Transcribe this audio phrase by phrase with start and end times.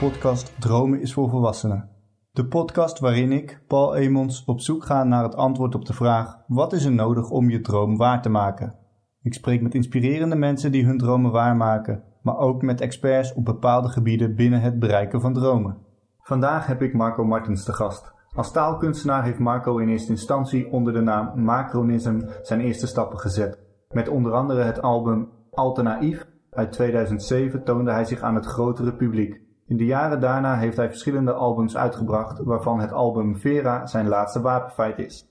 [0.00, 1.88] Podcast Dromen is voor Volwassenen.
[2.32, 6.38] De podcast waarin ik, Paul Emons, op zoek ga naar het antwoord op de vraag:
[6.46, 8.74] wat is er nodig om je droom waar te maken?
[9.22, 13.88] Ik spreek met inspirerende mensen die hun dromen waarmaken, maar ook met experts op bepaalde
[13.88, 15.76] gebieden binnen het bereiken van dromen.
[16.18, 18.12] Vandaag heb ik Marco Martens te gast.
[18.34, 23.58] Als taalkunstenaar heeft Marco in eerste instantie onder de naam Macronism zijn eerste stappen gezet.
[23.88, 29.48] Met onder andere het album Alternaïef uit 2007 toonde hij zich aan het grotere publiek.
[29.70, 34.40] In de jaren daarna heeft hij verschillende albums uitgebracht, waarvan het album Vera zijn laatste
[34.40, 35.28] wapenfeit is.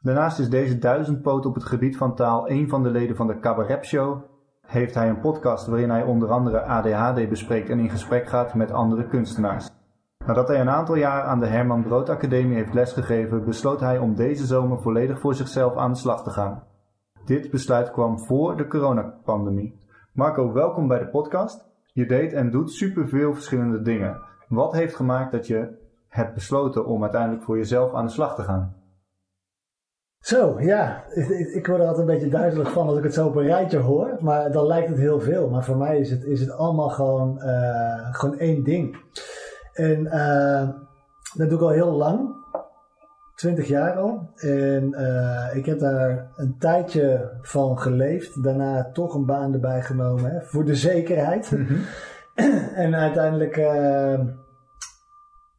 [0.00, 3.38] Daarnaast is deze duizendpoot op het gebied van taal een van de leden van de
[3.38, 4.22] Cabaret Show.
[4.66, 8.72] Heeft hij een podcast waarin hij onder andere ADHD bespreekt en in gesprek gaat met
[8.72, 9.70] andere kunstenaars.
[10.26, 14.14] Nadat hij een aantal jaar aan de Herman Brood Academie heeft lesgegeven, besloot hij om
[14.14, 16.62] deze zomer volledig voor zichzelf aan de slag te gaan.
[17.24, 19.80] Dit besluit kwam voor de coronapandemie.
[20.12, 21.67] Marco, welkom bij de podcast.
[21.98, 24.22] Je deed en doet superveel verschillende dingen.
[24.48, 25.68] Wat heeft gemaakt dat je
[26.08, 28.74] hebt besloten om uiteindelijk voor jezelf aan de slag te gaan?
[30.18, 31.04] Zo, ja.
[31.54, 33.78] Ik, word er altijd een beetje duizelig van als ik het zo op een rijtje
[33.78, 34.16] hoor.
[34.20, 35.48] Maar dan lijkt het heel veel.
[35.48, 38.96] Maar voor mij is het, is het allemaal gewoon, uh, gewoon één ding.
[39.72, 40.68] En uh,
[41.34, 42.37] dat doe ik al heel lang.
[43.38, 44.30] 20 jaar al.
[44.34, 48.42] En uh, ik heb daar een tijdje van geleefd.
[48.42, 50.30] Daarna toch een baan erbij genomen.
[50.30, 51.50] Hè, voor de zekerheid.
[51.50, 51.84] Mm -hmm.
[52.84, 53.56] en uiteindelijk...
[53.56, 54.20] Uh,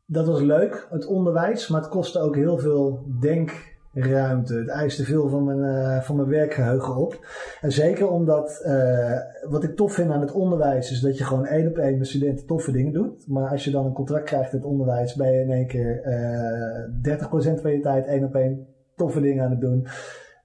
[0.05, 1.67] dat was leuk, het onderwijs.
[1.67, 3.05] Maar het kostte ook heel veel
[3.91, 4.53] denkruimte.
[4.53, 7.25] Het eiste veel van mijn, uh, van mijn werkgeheugen op.
[7.61, 9.17] En zeker omdat, uh,
[9.49, 12.07] wat ik tof vind aan het onderwijs, is dat je gewoon één op één met
[12.07, 13.27] studenten toffe dingen doet.
[13.27, 16.01] Maar als je dan een contract krijgt in het onderwijs, ben je in één keer
[17.03, 19.87] uh, 30% van je tijd één op één toffe dingen aan het doen.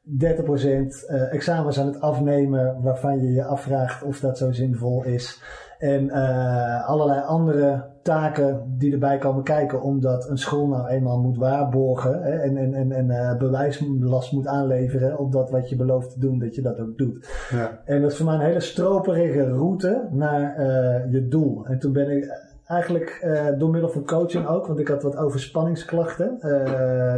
[0.06, 5.42] 30% examens aan het afnemen waarvan je je afvraagt of dat zo zinvol is.
[5.78, 11.36] En uh, allerlei andere taken die erbij komen kijken, omdat een school nou eenmaal moet
[11.36, 16.10] waarborgen hè, en, en, en, en uh, bewijslast moet aanleveren op dat wat je belooft
[16.10, 17.28] te doen, dat je dat ook doet.
[17.50, 17.80] Ja.
[17.84, 21.66] En dat is voor mij een hele stroperige route naar uh, je doel.
[21.66, 23.26] En toen ben ik eigenlijk
[23.58, 26.38] door middel van coaching ook, want ik had wat overspanningsklachten,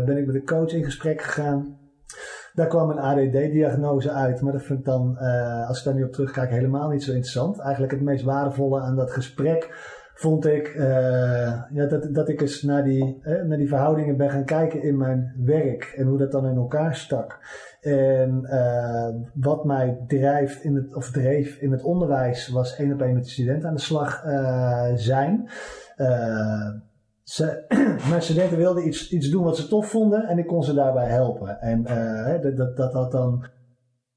[0.04, 1.76] ben ik met een coach in gesprek gegaan.
[2.56, 6.04] Daar kwam een ADD-diagnose uit, maar dat vind ik dan, uh, als ik daar nu
[6.04, 7.58] op terugkijk, helemaal niet zo interessant.
[7.58, 9.68] Eigenlijk het meest waardevolle aan dat gesprek
[10.14, 10.86] vond ik uh,
[11.70, 14.96] ja, dat, dat ik eens naar die, eh, naar die verhoudingen ben gaan kijken in
[14.96, 17.38] mijn werk en hoe dat dan in elkaar stak.
[17.80, 23.02] En uh, wat mij drijft in het, of dreef in het onderwijs was één op
[23.02, 24.22] één met de studenten aan de slag
[24.94, 25.48] zijn.
[27.28, 27.64] Ze,
[28.10, 31.08] mijn studenten wilden iets, iets doen wat ze tof vonden en ik kon ze daarbij
[31.08, 31.60] helpen.
[31.60, 33.46] En uh, dat, dat, dat, dat dan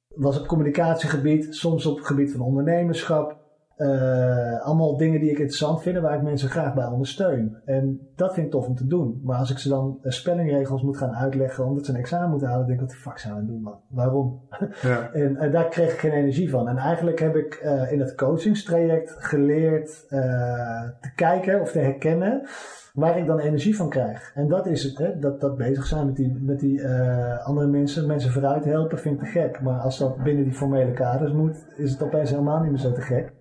[0.07, 3.38] was op communicatiegebied, soms op het gebied van ondernemerschap.
[3.81, 7.57] Uh, allemaal dingen die ik interessant vind, waar ik mensen graag bij ondersteun.
[7.65, 9.21] En dat vind ik tof om te doen.
[9.23, 12.67] Maar als ik ze dan spellingregels moet gaan uitleggen omdat ze een examen moeten halen,
[12.67, 13.79] denk ik, wat de fuck zijn we aan het doen, man?
[13.87, 14.39] Waarom?
[14.81, 15.09] Ja.
[15.13, 16.67] en uh, daar kreeg ik geen energie van.
[16.67, 22.47] En eigenlijk heb ik uh, in het coachingstraject geleerd te kijken of te herkennen
[22.93, 24.31] waar ik dan energie van krijg.
[24.35, 25.19] En dat is het, hè?
[25.19, 29.15] Dat, dat bezig zijn met die, met die uh, andere mensen, mensen vooruit helpen, vind
[29.15, 29.61] ik te gek.
[29.61, 32.91] Maar als dat binnen die formele kaders moet, is het opeens helemaal niet meer zo
[32.91, 33.31] te gek.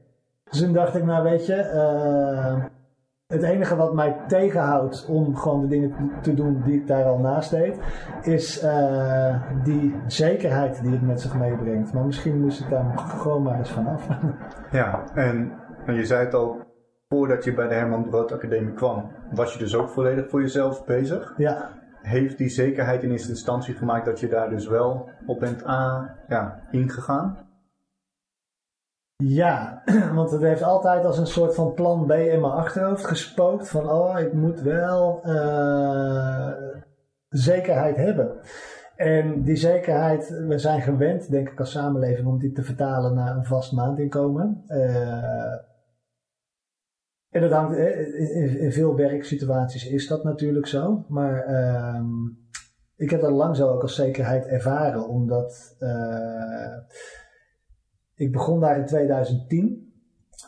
[0.51, 2.65] Dus toen dacht ik, nou weet je, uh,
[3.27, 7.19] het enige wat mij tegenhoudt om gewoon de dingen te doen die ik daar al
[7.19, 7.79] naast deed,
[8.23, 11.93] is uh, die zekerheid die het met zich meebrengt.
[11.93, 14.09] Maar misschien moest ik daar gewoon maar eens vanaf.
[14.71, 15.53] Ja, en,
[15.87, 16.57] en je zei het al,
[17.09, 20.85] voordat je bij de Herman Brood Academie kwam, was je dus ook volledig voor jezelf
[20.85, 21.35] bezig.
[21.37, 21.71] Ja.
[22.03, 26.11] Heeft die zekerheid in eerste instantie gemaakt dat je daar dus wel op bent aan,
[26.29, 27.48] ja, ingegaan?
[29.25, 29.83] Ja,
[30.15, 33.69] want het heeft altijd als een soort van plan B in mijn achterhoofd gespookt.
[33.69, 36.51] Van, oh, ik moet wel uh,
[37.29, 38.41] zekerheid hebben.
[38.97, 43.37] En die zekerheid, we zijn gewend, denk ik als samenleving, om die te vertalen naar
[43.37, 44.65] een vast maandinkomen.
[44.69, 45.55] Uh,
[47.29, 51.05] en dat hangt, in, in veel werksituaties is dat natuurlijk zo.
[51.09, 52.01] Maar uh,
[52.97, 55.77] ik heb dat lang zo ook als zekerheid ervaren, omdat
[58.19, 59.87] ik begon daar in 2010.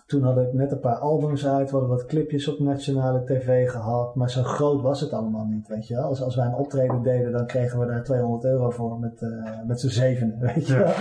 [0.06, 3.70] Toen had ik net een paar albums uit, we hadden wat clipjes op nationale tv
[3.70, 6.04] gehad, maar zo groot was het allemaal niet, weet je wel.
[6.04, 9.30] Als, als wij een optreden deden, dan kregen we daar 200 euro voor met, uh,
[9.66, 10.92] met z'n zeven, weet je wel.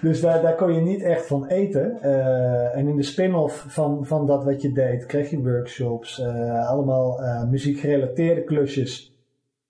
[0.00, 1.98] Dus daar, daar kon je niet echt van eten.
[2.02, 6.68] Uh, en in de spin-off van, van dat wat je deed, kreeg je workshops, uh,
[6.68, 7.20] allemaal
[7.50, 9.14] muziekgerelateerde klusjes.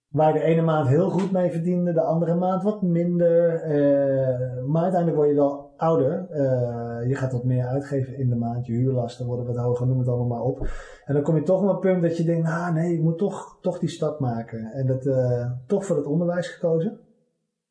[0.09, 3.63] Waar de ene maand heel goed mee verdiende, de andere maand wat minder.
[4.67, 6.27] maar uiteindelijk word je wel ouder.
[6.31, 8.67] Eh, je gaat wat meer uitgeven in de maand.
[8.67, 10.69] Je huurlasten worden wat hoger, noem het allemaal maar op.
[11.05, 13.19] En dan kom je toch op een punt dat je denkt, nou nee, ik moet
[13.19, 14.65] toch, toch die stap maken.
[14.73, 16.99] En dat, uh, toch voor het onderwijs gekozen.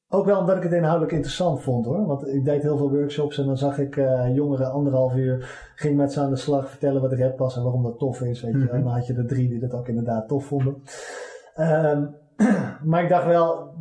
[0.10, 2.06] Ook wel omdat ik het inhoudelijk interessant vond hoor.
[2.06, 5.72] Want ik deed heel veel workshops en dan zag ik uh, jongeren anderhalf uur.
[5.76, 8.42] Ging met ze aan de slag vertellen wat rap was en waarom dat tof is.
[8.42, 8.58] Weet je.
[8.58, 8.76] Mhm.
[8.76, 10.76] En dan had je er drie die dat ook inderdaad tof vonden.
[11.58, 12.16] Um,
[12.90, 13.74] maar ik dacht wel,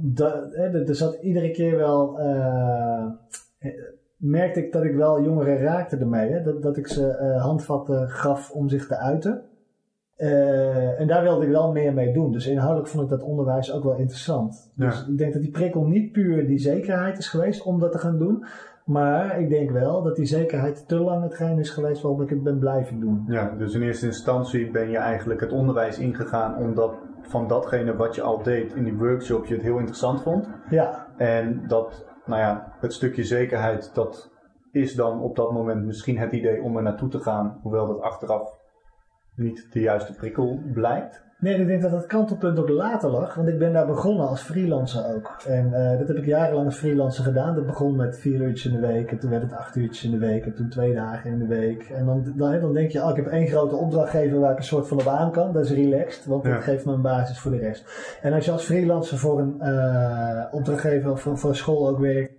[0.86, 2.18] er zat iedere keer wel.
[4.16, 6.30] Merkte ik dat ik wel jongeren raakte ermee.
[6.30, 6.42] Hè?
[6.42, 9.42] Dat, dat ik ze uh, handvatten gaf om zich te uiten.
[10.16, 12.32] Uh, en daar wilde ik wel meer mee doen.
[12.32, 14.72] Dus inhoudelijk vond ik dat onderwijs ook wel interessant.
[14.76, 17.98] Dus ik denk dat die prikkel niet puur die zekerheid is geweest om dat te
[17.98, 18.44] gaan doen.
[18.84, 22.42] Maar ik denk wel dat die zekerheid te lang hetgeen is geweest waarom ik het
[22.42, 23.24] ben blijven doen.
[23.28, 28.14] Ja, dus in eerste instantie ben je eigenlijk het onderwijs ingegaan omdat van datgene wat
[28.14, 30.48] je al deed in die workshop je het heel interessant vond.
[30.70, 31.06] Ja.
[31.16, 34.30] En dat, nou ja, het stukje zekerheid, dat
[34.72, 38.00] is dan op dat moment misschien het idee om er naartoe te gaan, hoewel dat
[38.00, 38.58] achteraf
[39.34, 41.24] niet de juiste prikkel blijkt.
[41.44, 43.34] Nee, ik denk dat het kantelpunt ook later lag.
[43.34, 45.36] Want ik ben daar begonnen als freelancer ook.
[45.46, 47.54] En uh, dat heb ik jarenlang als freelancer gedaan.
[47.54, 49.10] Dat begon met vier uurtjes in de week.
[49.10, 50.46] En toen werd het acht uurtjes in de week.
[50.46, 51.82] En toen twee dagen in de week.
[51.82, 54.64] En dan, dan, dan denk je, oh, ik heb één grote opdrachtgever waar ik een
[54.64, 55.52] soort van op aan kan.
[55.52, 56.24] Dat is relaxed.
[56.24, 58.18] Want dat geeft me een basis voor de rest.
[58.22, 61.98] En als je als freelancer voor een uh, opdrachtgever of voor, voor een school ook
[61.98, 62.32] werkt.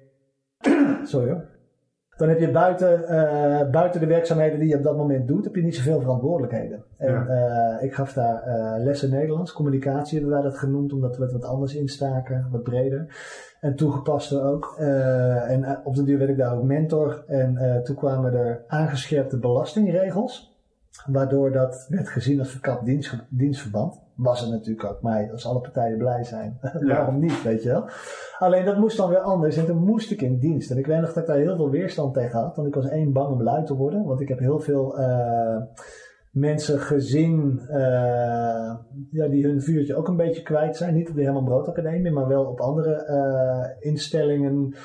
[1.12, 1.55] Sorry hoor.
[2.18, 5.56] Dan heb je buiten, uh, buiten de werkzaamheden die je op dat moment doet, heb
[5.56, 6.84] je niet zoveel verantwoordelijkheden.
[6.98, 11.24] En uh, ik gaf daar uh, lessen Nederlands, communicatie hebben wij dat genoemd, omdat we
[11.24, 13.16] het wat anders instaken, wat breder.
[13.60, 14.76] En toegepaster ook.
[14.78, 17.24] en op de duur werd ik daar ook mentor.
[17.28, 20.60] En toen kwamen er aangescherpte belastingregels.
[21.06, 24.05] Waardoor dat werd gezien als verkapt dienst, dienstverband.
[24.16, 27.90] Was het natuurlijk ook, maar als alle partijen blij zijn, waarom niet, weet je wel.
[28.40, 30.72] Alleen dat moest dan weer anders en toen moest ik in dienst.
[30.72, 32.90] En ik weet nog dat ik daar heel veel weerstand tegen had, want ik was
[32.90, 34.04] één bang om luid te worden.
[34.04, 35.58] Want ik heb heel veel uh,
[36.32, 38.76] mensen gezien uh,
[39.12, 40.94] ja, die hun vuurtje ook een beetje kwijt zijn.
[40.94, 44.76] Niet op de Herman Brood Academie, maar wel op andere uh, instellingen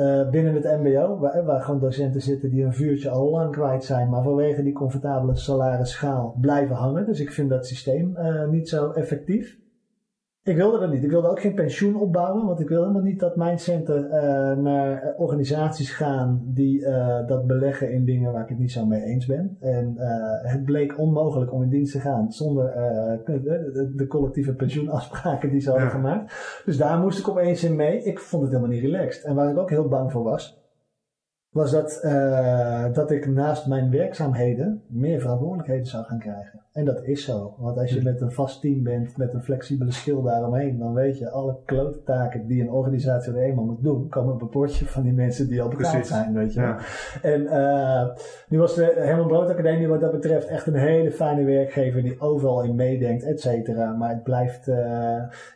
[0.00, 3.84] uh, binnen het MBO, waar, waar, gewoon docenten zitten die een vuurtje al lang kwijt
[3.84, 7.06] zijn, maar vanwege die comfortabele salarisschaal blijven hangen.
[7.06, 9.58] Dus ik vind dat systeem uh, niet zo effectief.
[10.42, 11.02] Ik wilde dat niet.
[11.02, 14.12] Ik wilde ook geen pensioen opbouwen, want ik wil helemaal niet dat mijn centen uh,
[14.62, 19.02] naar organisaties gaan die uh, dat beleggen in dingen waar ik het niet zo mee
[19.02, 19.56] eens ben.
[19.60, 22.64] En uh, het bleek onmogelijk om in dienst te gaan zonder
[23.24, 26.62] de, de, collectieve pensioenafspraken die ze hadden gemaakt.
[26.64, 28.02] Dus daar moest ik opeens in mee.
[28.02, 29.24] Ik vond het helemaal niet relaxed.
[29.24, 30.59] En waar ik ook heel bang voor was,
[31.50, 36.60] was dat, uh, dat ik naast mijn werkzaamheden meer verantwoordelijkheden zou gaan krijgen.
[36.72, 37.54] En dat is zo.
[37.58, 38.04] Want als je hm.
[38.04, 42.02] met een vast team bent, met een flexibele schil daaromheen, dan weet je, alle klote
[42.02, 45.48] taken die een organisatie er eenmaal moet doen, komen op een bordje van die mensen
[45.48, 46.60] die al betaald zijn, weet je.
[46.60, 46.78] Ja.
[47.22, 48.08] En uh,
[48.48, 52.20] nu was de Herman Brood Academie wat dat betreft echt een hele fijne werkgever die
[52.20, 53.92] overal in meedenkt, et cetera.
[53.92, 54.76] Maar het blijft, uh,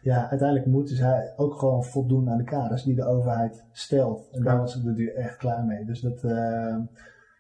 [0.02, 4.28] ja, uiteindelijk moeten zij ook gewoon voldoen aan de kaders die de overheid stelt.
[4.32, 5.83] En daar was ze er echt klaar mee.
[5.86, 6.76] Dus dat, uh,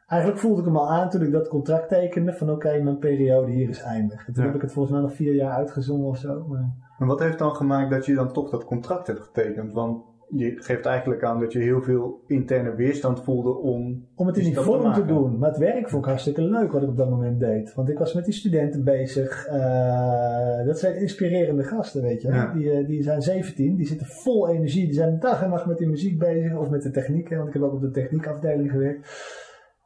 [0.06, 2.32] eigenlijk voelde ik hem al aan toen ik dat contract tekende.
[2.32, 4.24] Van oké, mijn periode hier is eindig.
[4.24, 6.46] toen heb ik het volgens mij nog vier jaar uitgezongen of zo.
[6.48, 6.72] Maar...
[6.98, 9.72] En wat heeft dan gemaakt dat je dan toch dat contract hebt getekend?
[9.72, 14.06] Want je geeft eigenlijk aan dat je heel veel interne weerstand voelde om.
[14.14, 15.38] Om het in die vorm te, doen.
[15.38, 17.74] Maar het werk vond ik hartstikke leuk wat ik op dat moment deed.
[17.74, 19.48] Want ik was met die studenten bezig.
[19.48, 22.50] Uh, dat zijn inspirerende gasten, weet je.
[22.54, 24.84] Die, eh, die zijn 17, die zitten vol energie.
[24.84, 27.28] Die zijn dag en nacht met die muziek bezig of met de techniek.
[27.28, 29.08] Want ik heb ook op de techniekafdeling gewerkt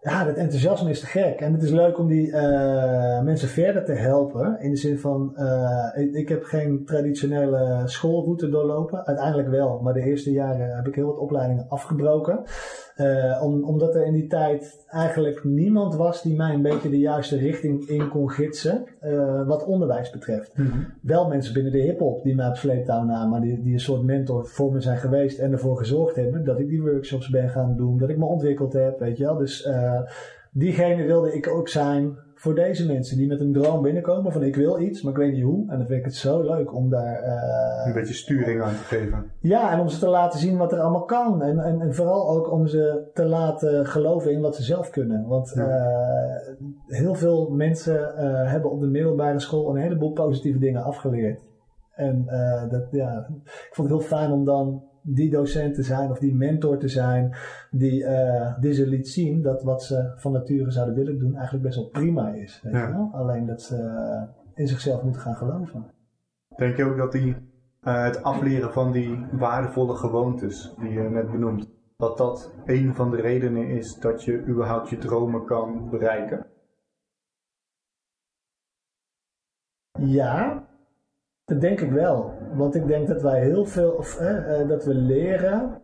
[0.01, 1.41] ja, dat enthousiasme is te gek.
[1.41, 4.61] En het is leuk om die uh, mensen verder te helpen.
[4.61, 9.07] In de zin van, uh, ik, ik, heb geen traditionele schoolroute doorlopen.
[9.07, 12.43] Uiteindelijk wel, maar de eerste jaren heb ik heel wat opleidingen afgebroken.
[13.01, 16.99] Uh, om, omdat er in die tijd eigenlijk niemand was die mij een beetje de
[16.99, 18.85] juiste richting in kon gidsen.
[19.03, 20.57] Uh, wat onderwijs betreft.
[20.57, 20.87] Mm -hmm.
[21.03, 23.41] Wel mensen binnen de hip-hop die mij op sleeptouw namen.
[23.41, 25.39] Die, die een soort mentor voor me zijn geweest.
[25.39, 27.99] En ervoor gezorgd hebben dat ik die workshops ben gaan doen.
[27.99, 29.37] Dat ik me ontwikkeld heb, weet je wel.
[29.37, 30.01] Dus uh,
[30.53, 34.57] diegene wilde ik ook zijn voor deze mensen die met een droom binnenkomen van ik
[34.57, 35.71] wil iets, maar ik weet niet hoe.
[35.71, 37.23] En dan vind ik het zo leuk om daar...
[37.25, 39.31] Uh, een beetje sturing aan te geven.
[39.41, 41.43] Ja, en om ze te laten zien wat er allemaal kan.
[41.43, 45.27] En, en, en vooral ook om ze te laten geloven in wat ze zelf kunnen.
[45.27, 45.67] Want ja.
[45.67, 51.47] uh, heel veel mensen uh, hebben op de middelbare school een heleboel positieve dingen afgeleerd.
[51.95, 52.25] En
[52.71, 56.35] dat, ja, ik vond het heel fijn om dan die docent te zijn of die
[56.35, 57.37] mentor te zijn
[57.71, 61.65] die, uh, die ze liet zien dat wat ze van nature zouden willen doen eigenlijk
[61.65, 62.61] best wel prima is.
[62.63, 63.11] Weet je wel?
[63.13, 63.77] Alleen dat ze
[64.55, 65.87] in zichzelf moeten gaan geloven.
[66.57, 67.37] Denk je ook dat die,
[67.83, 73.11] uh, het afleren van die waardevolle gewoontes die je net benoemt, dat dat een van
[73.11, 76.47] de redenen is dat je überhaupt je dromen kan bereiken?
[80.01, 80.68] Ja,
[81.49, 82.33] dat denk ik wel.
[82.55, 85.81] Want ik denk dat wij heel veel, of eh, dat we leren.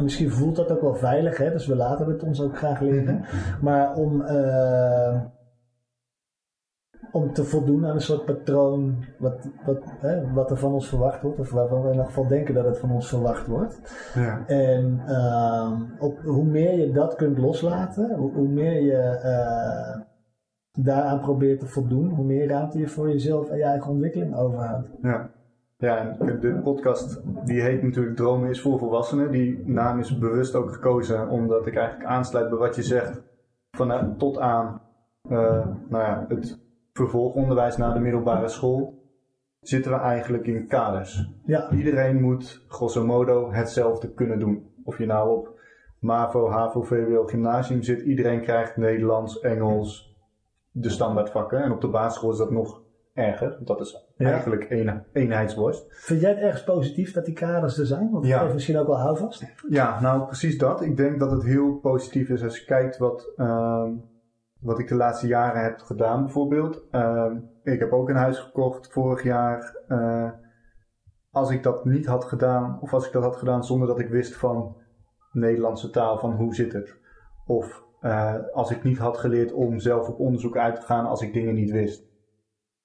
[0.00, 1.50] Misschien voelt dat ook wel veilig, hè?
[1.50, 3.24] dus we laten het ons ook graag leren.
[3.60, 5.20] Maar om, uh,
[7.12, 11.22] om te voldoen aan een soort patroon wat, wat, hè, wat er van ons verwacht
[11.22, 13.80] wordt, of waarvan we in ieder geval denken dat het van ons verwacht wordt.
[14.14, 14.46] Ja.
[14.46, 15.00] En
[15.98, 20.02] op, hoe meer je dat kunt loslaten, hoe, hoe meer je uh,
[20.76, 24.88] daaraan probeert te voldoen, hoe meer ruimte je voor jezelf en je eigen ontwikkeling overhoudt.
[25.02, 25.30] Ja.
[25.78, 29.30] Ja, en de podcast die heet natuurlijk Dromen is voor volwassenen.
[29.30, 33.22] Die naam is bewust ook gekozen omdat ik eigenlijk aansluit bij wat je zegt.
[33.70, 34.80] Van tot aan
[35.30, 36.58] uh, nou ja, het
[36.92, 39.04] vervolgonderwijs na de middelbare school
[39.60, 41.30] zitten we eigenlijk in kaders.
[41.44, 41.70] Ja.
[41.70, 44.70] Iedereen moet grosso modo hetzelfde kunnen doen.
[44.84, 45.60] Of je nou op
[45.98, 48.00] MAVO, HAVO, VWO, gymnasium zit.
[48.00, 50.15] Iedereen krijgt Nederlands, Engels,
[50.78, 51.62] de standaardvakken.
[51.62, 52.82] En op de basisschool is dat nog
[53.14, 53.50] erger.
[53.50, 55.86] Want dat is eigenlijk een, eenheidsworst.
[55.90, 58.10] Vind jij het ergens positief dat die kaders er zijn?
[58.10, 58.52] Want dat ja.
[58.52, 59.44] misschien ook wel houvast.
[59.68, 60.80] Ja, nou precies dat.
[60.80, 63.88] Ik denk dat het heel positief is als je kijkt wat, uh,
[64.60, 66.82] wat ik de laatste jaren heb gedaan bijvoorbeeld.
[66.92, 69.76] Uh, ik heb ook een huis gekocht vorig jaar.
[69.88, 70.30] Uh,
[71.30, 74.08] als ik dat niet had gedaan, of als ik dat had gedaan zonder dat ik
[74.08, 74.76] wist van
[75.32, 76.96] Nederlandse taal, van hoe zit het?
[77.46, 81.22] Of uh, als ik niet had geleerd om zelf op onderzoek uit te gaan als
[81.22, 82.06] ik dingen niet wist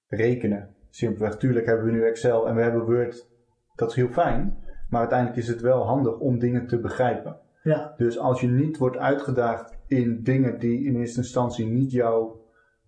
[0.06, 0.74] rekenen.
[0.90, 3.28] Simpelweg, tuurlijk hebben we nu Excel en we hebben Word.
[3.74, 4.56] Dat is heel fijn.
[4.88, 7.36] Maar uiteindelijk is het wel handig om dingen te begrijpen.
[7.62, 7.94] Ja.
[7.96, 12.40] Dus als je niet wordt uitgedaagd in dingen die in eerste instantie niet jouw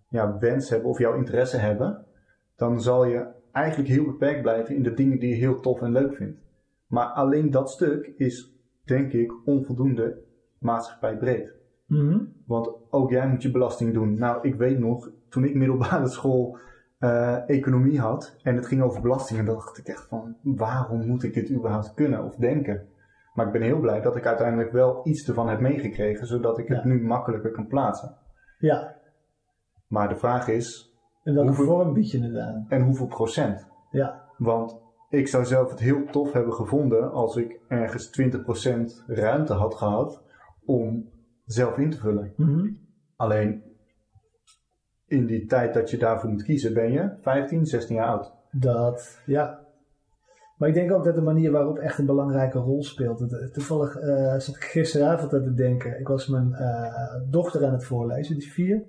[0.09, 2.05] ja, wens hebben of jouw interesse hebben,
[2.55, 5.91] dan zal je eigenlijk heel beperkt blijven in de dingen die je heel tof en
[5.91, 6.39] leuk vindt.
[6.87, 10.17] Maar alleen dat stuk is, denk ik, onvoldoende
[10.59, 11.54] maatschappijbreed.
[11.85, 14.13] Mm Want ook jij moet je belasting doen.
[14.13, 16.57] Nou, ik weet nog, toen ik middelbare school
[16.99, 21.33] uh, economie had en het ging over belastingen, dacht ik echt van waarom moet ik
[21.33, 22.87] dit überhaupt kunnen of denken?
[23.33, 26.67] Maar ik ben heel blij dat ik uiteindelijk wel iets ervan heb meegekregen, zodat ik
[26.67, 28.17] het nu makkelijker kan plaatsen.
[28.57, 28.95] Ja.
[29.87, 30.93] Maar de vraag is.
[31.23, 32.65] En welke hoeveel, vorm bied je het aan?
[32.69, 33.67] En hoeveel procent?
[33.91, 34.23] Ja.
[34.37, 34.77] Want
[35.09, 38.21] ik zou zelf het heel tof hebben gevonden als ik ergens
[39.01, 40.23] 20% ruimte had gehad
[40.65, 41.09] om
[41.45, 42.33] zelf in te vullen.
[42.35, 42.83] Mm
[43.15, 43.63] Alleen
[45.07, 48.33] in die tijd dat je daarvoor moet kiezen, ben je 15, 16 jaar oud.
[48.51, 49.63] Dat, ja.
[50.57, 53.51] Maar ik denk ook dat de manier waarop echt een belangrijke rol speelt.
[53.53, 55.99] Toevallig uh, zat ik gisteravond aan te denken.
[55.99, 58.83] Ik was mijn uh, dochter aan het voorlezen, die vier.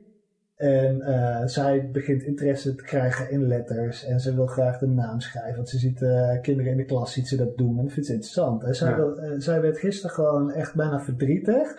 [0.57, 4.05] En uh, zij begint interesse te krijgen in letters.
[4.05, 5.57] En ze wil graag de naam schrijven.
[5.57, 5.99] Want ze ziet
[6.43, 7.79] kinderen in de klas ziet ze dat doen.
[7.79, 8.63] En dat vindt ze interessant.
[8.63, 11.75] En zij, wil, zij werd gisteren gewoon echt bijna verdrietig.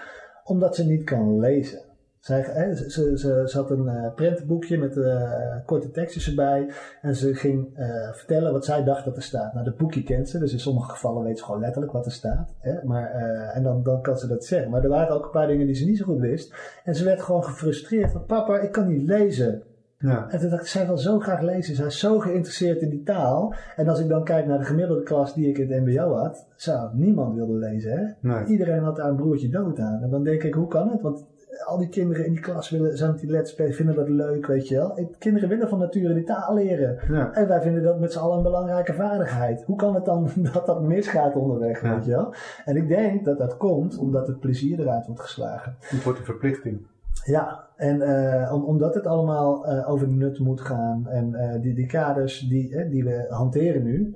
[0.47, 1.79] Omdat ze niet kan lezen.
[2.19, 6.69] Zij, ze, ze, had een uh, prentenboekje met uh, korte tekstjes erbij.
[7.01, 9.53] En ze ging uh, vertellen wat zij dacht dat er staat.
[9.53, 12.11] Nou, dat boekje kent ze, dus in sommige gevallen weet ze gewoon letterlijk wat er
[12.11, 12.55] staat.
[12.59, 12.83] Hè?
[12.83, 13.11] Maar,
[13.53, 14.71] en dan, dan kan ze dat zeggen.
[14.71, 16.53] Maar er waren ook een paar dingen die ze niet zo goed wist.
[16.83, 19.63] En ze werd gewoon gefrustreerd van papa, ik kan niet lezen.
[19.99, 20.29] Ja.
[20.29, 21.75] En toen dacht ik, zij wil zo graag lezen.
[21.75, 23.53] Zij is zo geïnteresseerd in die taal.
[23.75, 26.47] En als ik dan kijk naar de gemiddelde klas die ik in het mbo had,
[26.55, 28.17] zou niemand wilde lezen.
[28.21, 28.45] Hè?
[28.45, 30.01] Iedereen had daar een broertje dood aan.
[30.01, 31.01] En dan denk ik, hoe kan het?
[31.01, 31.25] Want
[31.65, 34.45] al die kinderen in die klas willen, zijn met die let's play, vinden dat leuk,
[34.47, 35.07] weet je wel.
[35.17, 36.99] Kinderen willen van nature die taal leren.
[37.09, 37.33] Ja.
[37.33, 39.63] En wij vinden dat met z'n allen een belangrijke vaardigheid.
[39.63, 42.33] Hoe kan het dan dat dat misgaat onderweg, weet je wel?
[42.65, 45.75] En ik denk dat dat komt omdat het plezier eruit wordt geslagen.
[45.79, 46.85] Het wordt een verplichting.
[47.27, 51.85] Ja, en uh, omdat het allemaal uh, over nut moet gaan en uh, die, die
[51.85, 54.15] kaders die, die we hanteren nu,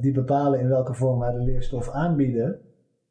[0.00, 2.58] die bepalen in welke vorm wij de leerstof aanbieden,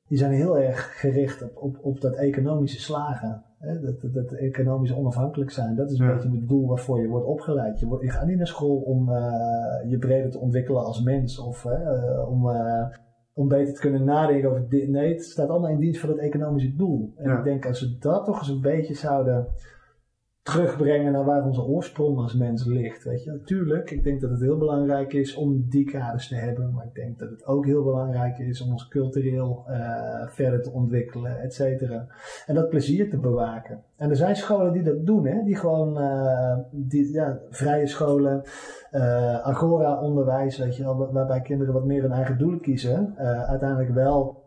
[0.07, 3.43] die zijn heel erg gericht op, op, op dat economische slagen.
[3.59, 3.79] Hè?
[3.79, 5.75] Dat, dat, dat economisch onafhankelijk zijn.
[5.75, 7.79] Dat is een beetje het doel waarvoor je wordt opgeleid.
[7.79, 9.09] Je, wordt, je gaat niet naar school om
[9.87, 11.67] je breder te ontwikkelen als mens of
[12.27, 12.49] om,
[13.37, 14.89] om beter te kunnen nadenken over dit.
[14.89, 17.13] Nee, het staat allemaal in dienst van het economische doel.
[17.15, 17.37] En ja.
[17.37, 19.47] ik denk als we dat toch eens een beetje zouden
[20.51, 23.03] terugbrengen naar waar onze oorsprong als mens ligt.
[23.03, 26.73] Weet je, natuurlijk, ik denk dat het heel belangrijk is om die kaders te hebben,
[26.73, 30.71] maar ik denk dat het ook heel belangrijk is om ons cultureel uh, verder te
[30.71, 32.07] ontwikkelen, et cetera.
[32.45, 33.83] En dat plezier te bewaken.
[33.97, 38.41] En er zijn scholen die dat doen, hè, die gewoon, uh, die, ja, vrije scholen,
[38.91, 44.43] uh, agora-onderwijs, weet je waarbij kinderen wat meer hun eigen doelen kiezen, uiteindelijk wel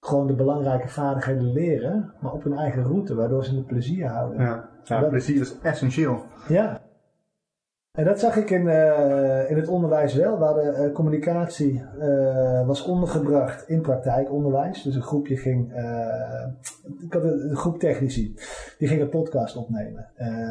[0.00, 4.40] gewoon de belangrijke vaardigheden leren, maar op hun eigen route, waardoor ze het plezier houden.
[4.40, 6.22] Ja, ja plezier is essentieel.
[6.48, 6.84] Ja.
[7.96, 12.66] En dat zag ik in, uh, in het onderwijs wel, waar de uh, communicatie uh,
[12.66, 14.82] was ondergebracht in praktijkonderwijs.
[14.82, 15.72] Dus een groepje ging,
[17.00, 18.34] ik had een, een, groep technici,
[18.78, 20.06] die ging een podcast opnemen.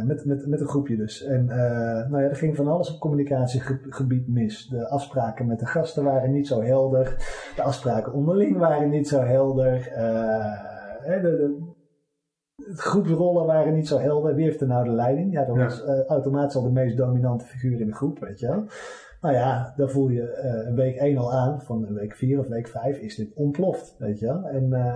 [0.05, 1.23] met, met, met een groepje dus.
[1.23, 4.67] En nou ja, er ging van alles op communicatiegebied mis.
[4.67, 7.15] De afspraken met de gasten waren niet zo helder.
[7.55, 9.89] De afspraken onderling waren niet zo helder.
[11.03, 11.73] de, de,
[12.73, 14.35] groepsrollen waren niet zo helder.
[14.35, 15.31] Wie heeft er nou de leiding?
[15.33, 18.47] Ja, dat was uh, automatisch al de meest dominante figuur in de groep, weet je
[18.47, 18.63] wel.
[19.21, 22.47] Nou ja, dan voel je uh, een week 1 al aan, van week 4 of
[22.47, 24.43] week 5 is dit ontploft, weet je wel.
[24.43, 24.93] En uh,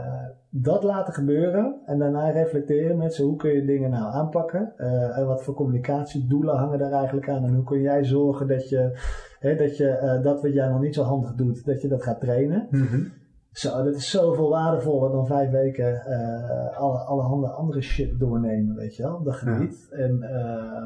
[0.50, 4.74] dat laten gebeuren en daarna reflecteren met ze, hoe kun je dingen nou aanpakken?
[5.16, 7.44] en wat voor communicatiedoelen hangen daar eigenlijk aan?
[7.44, 9.00] En hoe kun jij zorgen dat je,
[9.40, 12.20] hè, dat, je dat wat jij nog niet zo handig doet, dat je dat gaat
[12.20, 12.68] trainen?
[12.70, 13.12] Mm -hmm.
[13.60, 18.96] Zo, dat is zoveel waardevoller dan vijf weken uh, alle, allerhande andere shit doornemen, weet
[18.96, 19.88] je wel, op dat gebied.
[19.90, 19.98] Ja.
[19.98, 20.86] En, uh,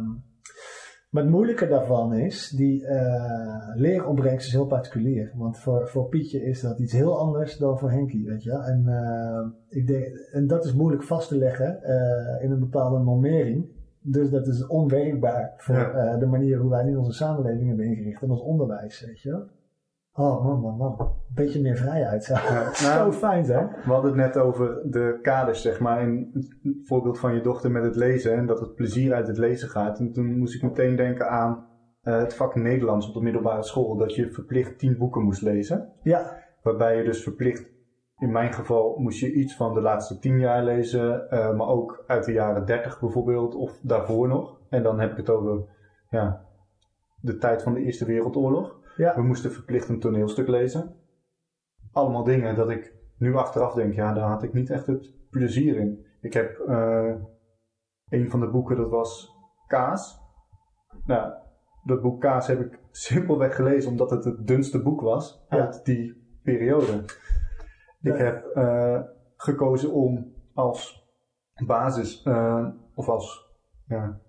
[1.10, 5.32] maar het moeilijke daarvan is, die uh, leeropbrengst is heel particulier.
[5.36, 8.64] Want voor, voor Pietje is dat iets heel anders dan voor Henkie, weet je wel.
[8.64, 11.82] En, uh, ik denk, en dat is moeilijk vast te leggen
[12.42, 13.66] in een bepaalde normering.
[14.00, 16.18] Dus dat is onwerkbaar voor ja.
[16.18, 19.46] de manier hoe wij nu onze samenleving hebben ingericht en ons onderwijs, weet je wel.
[20.16, 21.00] Oh man, man, man.
[21.00, 22.24] Een beetje meer vrijheid.
[22.24, 23.68] Zo, ja, nou, zo fijn hè?
[23.68, 26.02] We hadden het net over de kaders, zeg maar.
[26.02, 28.34] In het voorbeeld van je dochter met het lezen.
[28.34, 30.00] En dat het plezier uit het lezen gaat.
[30.00, 31.66] En toen moest ik meteen denken aan
[32.04, 33.98] uh, het vak Nederlands op de middelbare school.
[33.98, 35.94] Dat je verplicht tien boeken moest lezen.
[36.04, 36.38] Ja.
[36.62, 37.72] Waarbij je dus verplicht,
[38.18, 41.28] in mijn geval moest je iets van de laatste tien jaar lezen.
[41.30, 43.56] Uh, maar ook uit de jaren dertig bijvoorbeeld.
[43.56, 44.60] Of daarvoor nog.
[44.70, 45.66] En dan heb ik het over
[46.10, 46.46] ja,
[47.22, 48.82] de tijd van de Eerste Wereldoorlog.
[48.96, 49.16] Ja.
[49.16, 50.96] We moesten verplicht een toneelstuk lezen.
[51.92, 55.76] Allemaal dingen dat ik nu achteraf denk, ja, daar had ik niet echt het plezier
[55.76, 56.06] in.
[56.22, 57.16] Ik heb uh,
[58.10, 59.32] een van de boeken, dat was
[59.68, 60.22] Kaas.
[61.06, 61.34] Nou,
[61.84, 66.40] dat boek Kaas heb ik simpelweg gelezen omdat het het dunste boek was uit die
[66.44, 67.04] periode.
[68.02, 69.02] Ik heb uh,
[69.36, 71.08] gekozen om als
[71.66, 73.52] basis uh, of als
[73.86, 74.20] ja,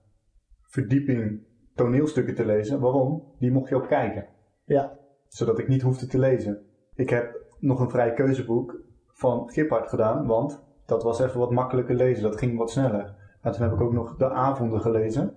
[0.63, 2.81] verdieping toneelstukken te lezen.
[2.81, 3.35] Waarom?
[3.39, 4.34] Die mocht je ook kijken.
[4.65, 4.99] Ja.
[5.29, 6.67] Zodat ik niet hoefde te lezen.
[6.95, 11.95] Ik heb nog een vrij keuzeboek van Giphart gedaan, want dat was even wat makkelijker
[11.95, 12.23] lezen.
[12.23, 13.15] Dat ging wat sneller.
[13.41, 15.35] En toen heb ik ook nog de avonden gelezen.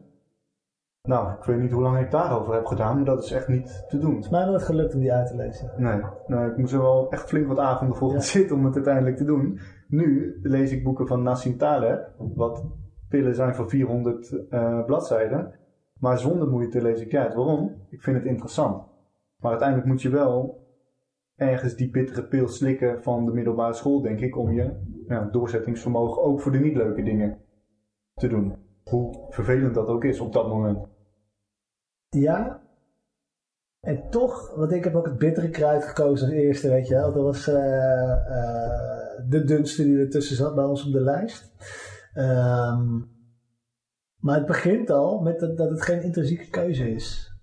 [1.01, 3.85] Nou, ik weet niet hoe lang ik daarover heb gedaan, maar dat is echt niet
[3.87, 4.15] te doen.
[4.15, 5.71] Het is mij nooit gelukt om die uit te lezen.
[5.77, 8.19] Nee, nou, ik moest er wel echt flink wat avonden voor ja.
[8.19, 9.59] zitten om het uiteindelijk te doen.
[9.87, 12.65] Nu lees ik boeken van Nassim Taleb, wat
[13.09, 15.53] pillen zijn van 400 uh, bladzijden.
[15.99, 17.33] Maar zonder moeite lees ik uit.
[17.33, 17.75] Waarom?
[17.89, 18.83] Ik vind het interessant.
[19.37, 20.65] Maar uiteindelijk moet je wel
[21.35, 26.23] ergens die bittere pil slikken van de middelbare school, denk ik, om je ja, doorzettingsvermogen
[26.23, 27.41] ook voor de niet leuke dingen
[28.13, 28.55] te doen.
[28.83, 30.87] Hoe vervelend dat ook is op dat moment.
[32.09, 32.61] Ja.
[33.79, 37.13] En toch, want ik heb ook het bittere kruid gekozen als eerste, weet je wel.
[37.13, 41.51] Dat was uh, uh, de dunste die ertussen zat bij ons op de lijst.
[42.15, 43.15] Um,
[44.17, 47.36] maar het begint al met dat het geen intrinsieke keuze is.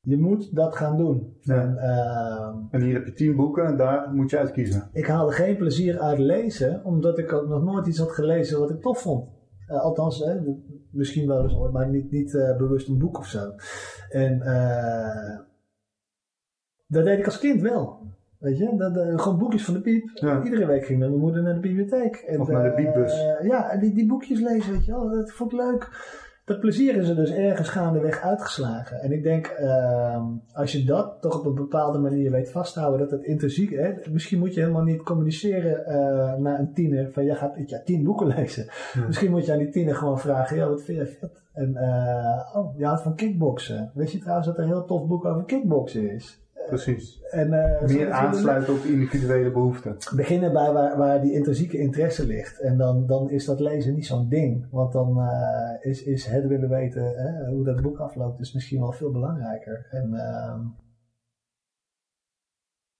[0.00, 1.36] Je moet dat gaan doen.
[1.40, 1.60] Ja.
[1.60, 4.88] En, uh, en, hier heb je tien boeken en daar moet je uitkiezen.
[4.92, 8.70] Ik haalde geen plezier uit lezen, omdat ik ook nog nooit iets had gelezen wat
[8.70, 9.28] ik tof vond.
[9.68, 10.40] Uh, althans, hè,
[10.90, 13.52] misschien wel eens ooit, maar niet, niet uh, bewust een boek of zo.
[14.08, 15.38] En eh,
[16.86, 18.06] dat deed ik als kind wel.
[18.38, 20.10] Weet je, dat, gewoon boekjes van de piep.
[20.14, 20.42] Ja.
[20.42, 22.16] Iedere week ging mijn moeder naar de bibliotheek.
[22.16, 23.20] En, of naar de piepbus.
[23.42, 25.10] ja, en die, die boekjes lezen, weet je wel.
[25.10, 25.88] Dat vond ik leuk
[26.48, 29.00] dat plezier is er dus ergens gaandeweg uitgeslagen.
[29.00, 33.10] En ik denk, uh, als je dat toch op een bepaalde manier weet vasthouden, dat
[33.10, 34.08] het intrinsiek is.
[34.08, 38.04] Misschien moet je helemaal niet communiceren uh, naar een tiener van, jij gaat ja, tien
[38.04, 38.66] boeken lezen.
[38.92, 39.06] Ja.
[39.06, 41.42] Misschien moet je aan die tiener gewoon vragen, ja, wat vind je vet?
[41.52, 43.90] En, uh, oh, je houdt van kickboksen.
[43.94, 46.40] Weet je trouwens dat er een heel tof boek over kickboksen is?
[46.68, 47.20] Precies.
[47.30, 49.96] En, uh, Meer aansluiten op individuele behoeften.
[50.14, 52.60] Beginnen bij waar, waar die intrinsieke interesse ligt.
[52.60, 54.66] En dan, dan is dat lezen niet zo'n ding.
[54.70, 58.80] Want dan uh, is, is het willen weten hè, hoe dat boek afloopt, is misschien
[58.80, 59.86] wel veel belangrijker.
[59.90, 60.54] En uh,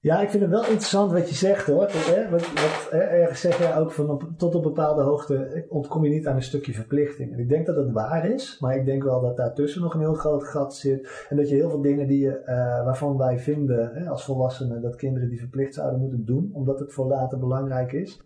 [0.00, 1.90] ja, ik vind het wel interessant wat je zegt hoor.
[2.30, 6.26] Wat, wat, ergens zeg je ook van op, tot op bepaalde hoogte ontkom je niet
[6.26, 7.32] aan een stukje verplichting.
[7.32, 10.00] En ik denk dat het waar is, maar ik denk wel dat daartussen nog een
[10.00, 11.26] heel groot gat zit.
[11.28, 14.82] En dat je heel veel dingen die je, uh, waarvan wij vinden hè, als volwassenen
[14.82, 18.22] dat kinderen die verplicht zouden moeten doen, omdat het voor later belangrijk is.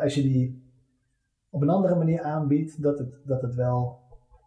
[0.00, 0.70] Als je die
[1.50, 4.00] op een andere manier aanbiedt, dat het, dat het wel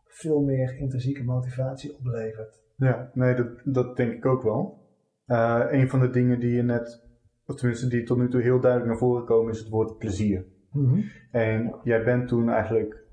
[0.06, 2.60] veel meer intrinsieke motivatie oplevert.
[2.76, 4.85] Ja, nee, dat, dat denk ik ook wel.
[5.28, 7.04] Uh, een van de dingen die je net,
[7.46, 10.46] of tenminste die tot nu toe heel duidelijk naar voren komen, is het woord plezier.
[10.72, 11.04] Mm -hmm.
[11.32, 13.04] En jij bent toen eigenlijk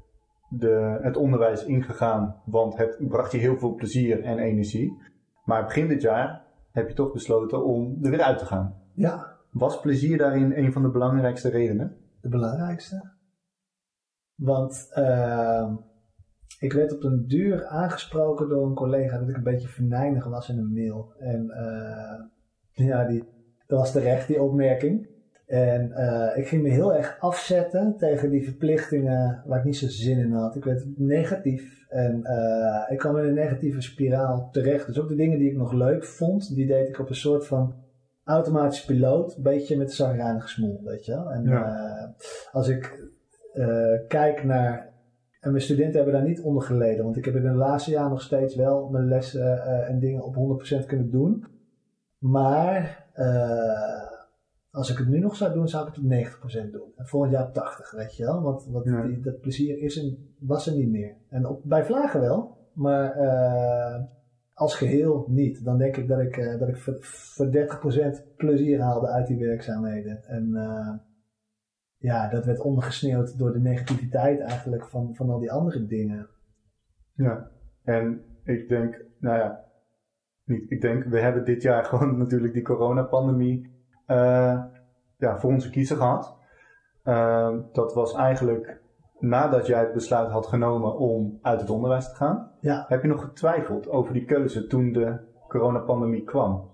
[0.48, 5.02] de, het onderwijs ingegaan, want het bracht je heel veel plezier en energie.
[5.44, 8.74] Maar begin dit jaar heb je toch besloten om er weer uit te gaan.
[8.94, 9.36] Ja.
[9.50, 11.96] Was plezier daarin een van de belangrijkste redenen?
[12.20, 13.10] De belangrijkste.
[14.34, 15.74] Want uh,
[16.62, 20.48] ik werd op een duur aangesproken door een collega dat ik een beetje venijnig was
[20.48, 21.12] in een mail.
[21.18, 23.24] En uh, ja, die,
[23.66, 25.08] dat was terecht, die opmerking.
[25.46, 29.86] En uh, ik ging me heel erg afzetten tegen die verplichtingen waar ik niet zo
[29.88, 30.56] zin in had.
[30.56, 34.86] Ik werd negatief en uh, ik kwam in een negatieve spiraal terecht.
[34.86, 37.46] Dus ook de dingen die ik nog leuk vond, die deed ik op een soort
[37.46, 37.74] van
[38.24, 39.36] automatisch piloot.
[39.36, 41.30] Een beetje met de zagrijnige smoel, weet je wel.
[41.30, 42.14] En ja.
[42.52, 43.10] als ik
[44.08, 44.91] kijk naar
[45.42, 47.04] en mijn studenten hebben daar niet onder geleden.
[47.04, 50.22] Want ik heb in het laatste jaar nog steeds wel mijn lessen uh, en dingen
[50.22, 51.46] op 100% kunnen doen.
[52.18, 54.10] Maar uh,
[54.70, 56.92] als ik het nu nog zou doen, zou ik het op 90% doen.
[56.96, 58.42] En volgend jaar op 80, weet je wel.
[58.42, 59.02] Want, want ja.
[59.02, 61.14] die, dat plezier is en was er niet meer.
[61.28, 64.02] En op, bij vlagen wel, maar uh,
[64.54, 65.64] als geheel niet.
[65.64, 70.24] Dan denk ik dat ik, dat ik voor, voor 30% plezier haalde uit die werkzaamheden.
[70.24, 70.52] En
[72.02, 76.28] ja, dat werd ondergesneeuwd door de negativiteit eigenlijk van, van al die andere dingen.
[77.14, 77.50] Ja,
[77.82, 79.64] en ik denk, nou ja,
[80.44, 83.70] niet, ik denk, we hebben dit jaar gewoon natuurlijk die coronapandemie
[84.06, 84.64] uh,
[85.16, 86.36] ja, voor onze kiezer gehad.
[87.04, 88.80] Uh, dat was eigenlijk
[89.18, 92.50] nadat jij het besluit had genomen om uit het onderwijs te gaan.
[92.60, 92.84] Ja.
[92.88, 96.70] Heb je nog getwijfeld over die keuze toen de coronapandemie kwam?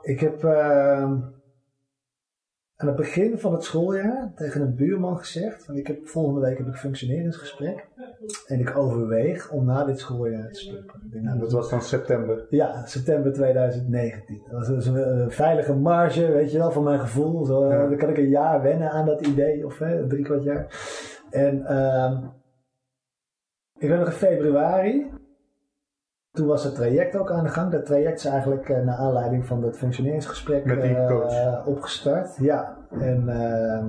[0.00, 1.12] Ik heb uh,
[2.76, 6.58] aan het begin van het schooljaar tegen een buurman gezegd: van ik heb, volgende week
[6.58, 7.88] heb ik functioneringsgesprek.
[8.46, 11.00] En ik overweeg om na dit schooljaar te stoppen.
[11.10, 12.46] Denk, nou, dat was dan september?
[12.50, 14.42] Ja, september 2019.
[14.50, 17.44] Dat was een, een veilige marge, weet je wel, van mijn gevoel.
[17.44, 17.88] Zo, ja.
[17.88, 20.66] Dan kan ik een jaar wennen aan dat idee, of hè, drie kwart jaar.
[21.30, 22.20] En uh,
[23.78, 25.10] ik ben nog in februari
[26.34, 27.72] toen was het traject ook aan de gang.
[27.72, 31.32] Dat traject is eigenlijk uh, naar aanleiding van dat functioneringsgesprek Met die coach.
[31.32, 32.36] Uh, opgestart.
[32.36, 33.84] Ja, en uh,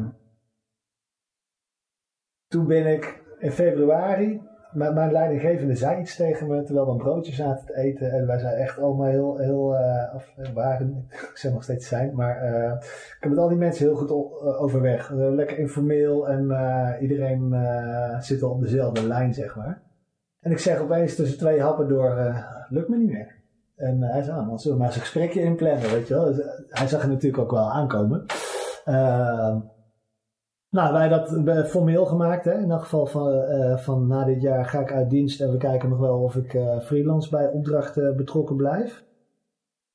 [2.47, 6.97] toen ben ik in februari, mijn, mijn leidinggevende zei iets tegen me terwijl we een
[6.97, 8.12] broodje zaten te eten.
[8.12, 9.77] En wij zijn echt allemaal heel, heel
[10.15, 12.43] of waren, ik zeg nog steeds zijn, maar
[12.75, 14.12] ik heb met al die mensen heel goed
[14.60, 15.10] overweg.
[15.10, 16.47] lekker informeel en
[17.01, 17.55] iedereen
[18.19, 19.85] zit al op dezelfde lijn, zeg maar.
[20.45, 23.36] En ik zeg opeens tussen twee happen door, uh, lukt me niet meer.
[23.75, 26.13] En uh, hij zei, nou, dan zullen we maar eens een gesprekje inplannen, weet je
[26.13, 26.25] wel.
[26.25, 28.25] Dus, uh, hij zag het natuurlijk ook wel aankomen.
[30.69, 32.45] nou, wij dat formeel gemaakt.
[32.45, 32.53] Hè.
[32.53, 33.43] In elk geval van,
[33.79, 36.60] van na dit jaar ga ik uit dienst en we kijken nog wel of ik
[36.81, 39.03] freelance bij opdrachten betrokken blijf.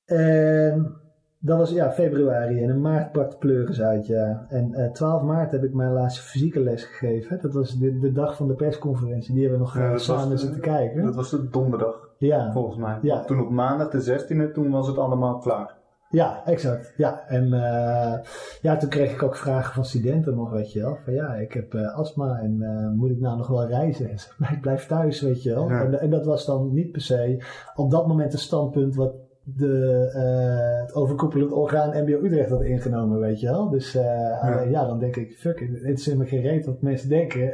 [0.04, 0.96] En
[1.42, 4.46] dat was ja, februari en in maart brak de pleuris uit, ja.
[4.48, 7.38] En uh, 12 maart heb ik mijn laatste fysieke les gegeven.
[7.42, 9.34] Dat was de, de dag van de persconferentie.
[9.34, 11.04] Die hebben we nog ja, samen zitten kijken.
[11.04, 12.52] Dat was de donderdag, ja.
[12.52, 12.98] volgens mij.
[13.02, 13.24] Ja.
[13.24, 15.78] Toen op maandag de 16e, toen was het allemaal klaar.
[16.10, 16.94] Ja, exact.
[16.96, 18.14] Ja, en uh,
[18.60, 20.98] ja, toen kreeg ik ook vragen van studenten nog, weet je wel.
[21.04, 24.10] Van ja, ik heb uh, astma en uh, moet ik nou nog wel reizen?
[24.54, 25.68] Ik blijf thuis, weet je wel.
[25.68, 25.82] Ja.
[25.82, 29.12] En, en dat was dan niet per se op dat moment een standpunt wat
[29.44, 33.68] de, uh, het overkoepelend orgaan MBO Utrecht had ingenomen, weet je wel.
[33.68, 34.60] Dus uh, ja.
[34.60, 34.86] ja.
[34.86, 37.52] dan denk ik, fuck, het is me geen reet wat mensen denken.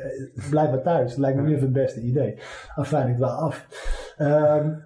[0.51, 2.38] Blijf maar thuis, het lijkt me nu even het beste idee.
[2.77, 3.66] Enfin, ik wel af.
[4.18, 4.85] Um,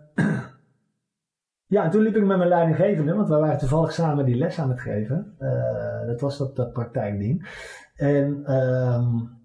[1.67, 4.59] ja, en toen liep ik met mijn leidinggevende, want we waren toevallig samen die les
[4.59, 5.35] aan het geven.
[5.41, 7.49] Uh, dat was dat, dat praktijkding.
[7.97, 9.40] En um,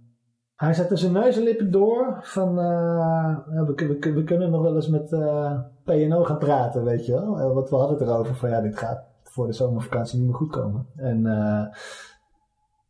[0.56, 4.76] hij zette zijn neus en lippen door van, uh, we, we, we, kunnen nog wel
[4.76, 7.40] eens met uh, PNO gaan praten, weet je wel.
[7.40, 10.36] Uh, want we hadden het erover van, ja, dit gaat voor de zomervakantie niet meer
[10.36, 10.88] goed komen.
[10.96, 11.22] En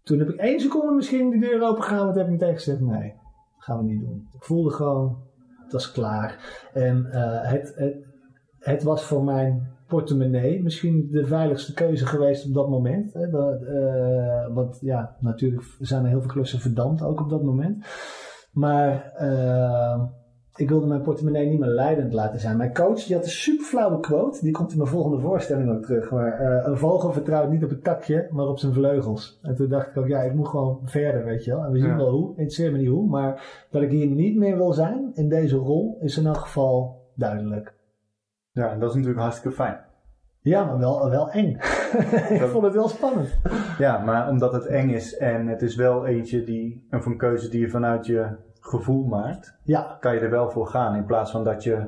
[0.04, 2.80] toen heb ik één seconde misschien die deur open gegaan, en heb ik meteen gezegd,
[2.80, 3.14] nee,
[3.56, 4.30] dat gaan we niet doen.
[4.34, 5.18] Ik voelde gewoon,
[5.64, 6.40] het was klaar.
[6.74, 7.06] En
[7.46, 7.96] het, het,
[8.60, 13.14] het was voor mijn portemonnee misschien de veiligste keuze geweest op dat moment.
[13.14, 13.30] Hè?
[13.30, 17.86] Dat, uh, want ja, natuurlijk zijn er heel veel klussen verdampt ook op dat moment.
[18.52, 20.04] Maar uh,
[20.56, 22.58] ik wilde mijn portemonnee niet meer leidend laten zijn.
[22.58, 24.40] Mijn coach die had een super flauwe quote.
[24.42, 26.12] Die komt in mijn volgende voorstelling ook terug.
[26.12, 29.40] Maar uh, een vogel vertrouwt niet op het takje, maar op zijn vleugels.
[29.42, 31.64] En toen dacht ik ook, ja, ik moet gewoon verder, weet je wel.
[31.64, 31.98] En we zien ja.
[31.98, 33.10] wel hoe, interesseert me niet hoe.
[33.10, 37.02] Maar dat ik hier niet meer wil zijn in deze rol is in elk geval
[37.16, 37.74] duidelijk.
[38.56, 39.78] Ja, en dat is natuurlijk hartstikke fijn.
[40.40, 41.56] Ja, maar wel, wel eng.
[42.40, 43.38] ik vond het wel spannend.
[43.78, 47.50] Ja, maar omdat het eng is en het is wel eentje die, een van keuze
[47.50, 49.98] die je vanuit je gevoel maakt, ja.
[50.00, 50.96] kan je er wel voor gaan.
[50.96, 51.86] In plaats van dat je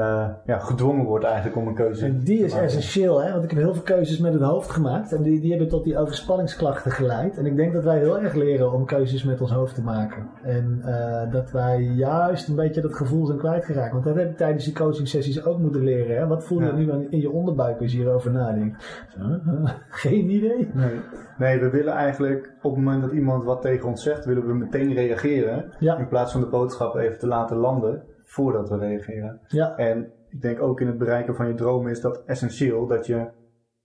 [0.00, 3.32] eh, ja, gedwongen wordt eigenlijk om een keuze En die te is essentieel, hè?
[3.32, 5.12] want ik heb heel veel keuzes met het hoofd gemaakt.
[5.12, 7.36] En die, die hebben tot die overspanningsklachten geleid.
[7.38, 10.28] En ik denk dat wij heel erg leren om keuzes met ons hoofd te maken.
[10.42, 13.92] En eh, dat wij juist een beetje dat gevoel zijn kwijtgeraakt.
[13.92, 16.16] Want dat heb ik tijdens die coaching sessies ook moeten leren.
[16.16, 16.26] Hè?
[16.26, 16.72] Wat voel je Ja.
[16.96, 19.04] nu in je onderbuik als je hierover nadenkt?
[19.16, 19.64] Huh?
[19.88, 20.70] Geen idee.
[20.74, 21.00] Nee.
[21.38, 24.54] nee, we willen eigenlijk op het moment dat iemand wat tegen ons zegt, willen we
[24.54, 25.64] meteen reageren.
[25.78, 25.96] Ja.
[25.96, 29.40] In plaats van de boodschap even te laten landen voordat we reageren.
[29.48, 33.06] Ja, En ik denk ook in het bereiken van je dromen is dat essentieel dat
[33.06, 33.28] je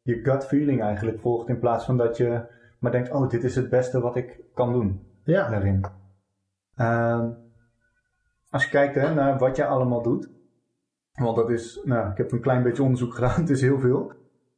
[0.01, 2.45] je gut feeling eigenlijk volgt in plaats van dat je
[2.79, 5.49] maar denkt, oh dit is het beste wat ik kan doen ja.
[5.49, 5.85] daarin.
[6.75, 7.29] Ehm,
[8.49, 10.29] als je kijkt hè, naar wat je allemaal doet,
[11.13, 14.11] want dat is, nou ik heb een klein beetje onderzoek gedaan, het is heel veel.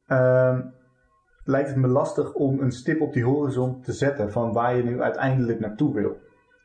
[0.06, 0.60] Ehm,
[1.44, 4.82] lijkt het me lastig om een stip op die horizon te zetten van waar je
[4.82, 6.16] nu uiteindelijk naartoe wil.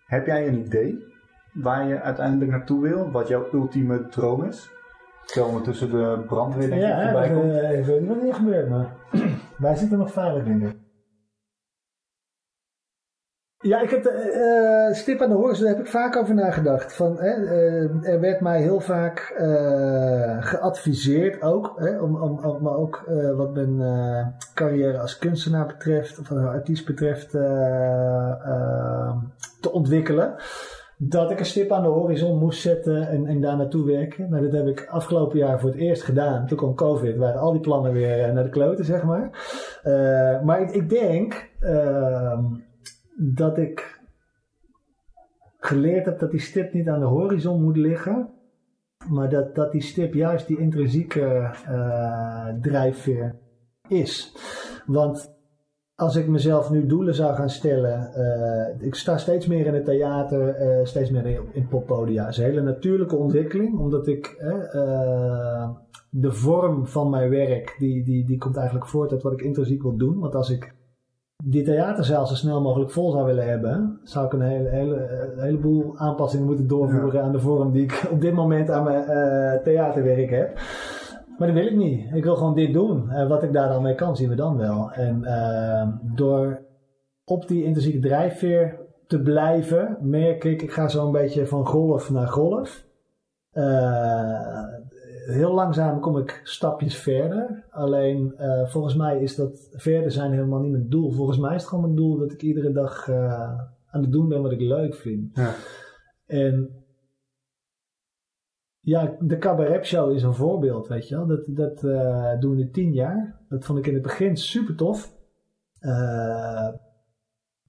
[0.05, 1.08] Heb jij een idee
[1.53, 3.11] waar je uiteindelijk naartoe wil?
[3.11, 4.69] Wat jouw ultieme droom is?
[5.25, 7.51] Terwijl ondertussen de brandweer denk ik Ja, voorbij dat, komt.
[7.51, 8.87] eh, ik weet niet wat hier gebeurt, maar
[9.57, 10.87] wij zitten nog veilig in.
[13.61, 16.93] Ja, ik heb de eh, stip aan de horizon, daar heb ik vaak over nagedacht.
[16.95, 22.61] Van, hè, eh, er werd mij heel vaak eh, geadviseerd ook, hè, om, om, om
[22.63, 28.31] maar ook eh, wat mijn eh, carrière als kunstenaar betreft, of als artiest betreft, eh,
[28.31, 29.17] eh,
[29.61, 30.35] te ontwikkelen.
[31.01, 34.29] Dat ik een stip aan de horizon moest zetten en, en daar naartoe werken.
[34.29, 36.47] Nou, dat heb ik afgelopen jaar voor het eerst gedaan.
[36.47, 39.29] Toen kwam COVID, waren al die plannen weer eh, naar de kloten, zeg maar.
[39.83, 42.43] Eh, maar ik, ik denk ehm,
[43.15, 44.01] dat ik
[45.59, 48.29] geleerd heb dat die stip niet aan de horizon moet liggen.
[49.09, 53.35] Maar dat, dat die stip juist die intrinsieke eh, drijfveer
[53.87, 54.35] is.
[54.85, 55.38] Want
[55.99, 58.13] als ik mezelf nu doelen zou gaan stellen.
[58.13, 62.25] eh, ik sta steeds meer in het theater, eh, steeds meer in, in poppodia.
[62.25, 65.69] Het is een hele natuurlijke ontwikkeling, omdat ik eh,
[66.09, 69.81] de vorm van mijn werk, die, die, die komt eigenlijk voort uit wat ik intrinsiek
[69.81, 70.19] wil doen.
[70.19, 70.73] Want als ik
[71.43, 75.43] die theaterzaal zo snel mogelijk vol zou willen hebben, zou ik een hele, hele, een
[75.43, 79.05] heleboel aanpassingen moeten doorvoeren aan de vorm die ik op dit moment aan mijn
[79.63, 80.59] theaterwerk heb.
[81.39, 82.13] Maar dat wil ik niet.
[82.13, 83.09] Ik wil gewoon dit doen.
[83.09, 84.91] En wat ik daar dan mee kan, zien we dan wel.
[84.91, 86.61] En eh, door
[87.23, 92.09] op die intrinsieke drijfveer te blijven, merk ik, ik ga zo een beetje van golf
[92.09, 92.87] naar golf.
[93.51, 94.63] Eh,
[95.25, 97.63] heel langzaam kom ik stapjes verder.
[97.69, 101.11] Alleen eh, volgens mij is dat verder zijn helemaal niet mijn doel.
[101.11, 104.27] Volgens mij is het gewoon mijn doel dat ik iedere dag eh, aan het doen
[104.27, 105.35] ben wat ik leuk vind.
[105.35, 105.53] Ja.
[106.25, 106.78] En
[108.89, 111.27] ja, de cabaret show is een voorbeeld, weet je wel.
[111.27, 113.39] Dat, dat eh, doen we nu tien jaar.
[113.49, 115.13] Dat vond ik in het begin super tof.
[115.79, 116.69] Eh,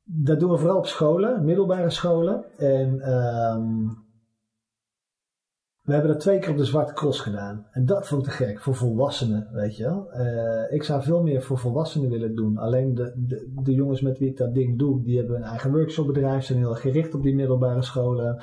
[0.03, 2.45] dat doen we vooral op scholen, middelbare scholen.
[2.59, 3.89] En ehm,
[5.83, 7.67] we hebben dat twee keer op de Zwarte Cross gedaan.
[7.71, 10.13] En dat vond ik te gek, voor volwassenen, weet je wel.
[10.13, 12.59] Eh, ik zou veel meer voor volwassenen willen doen.
[12.59, 15.73] Alleen de, de, de jongens met wie ik dat ding doe, die hebben een eigen
[15.73, 18.43] workshopbedrijf, zijn heel gericht op die middelbare scholen.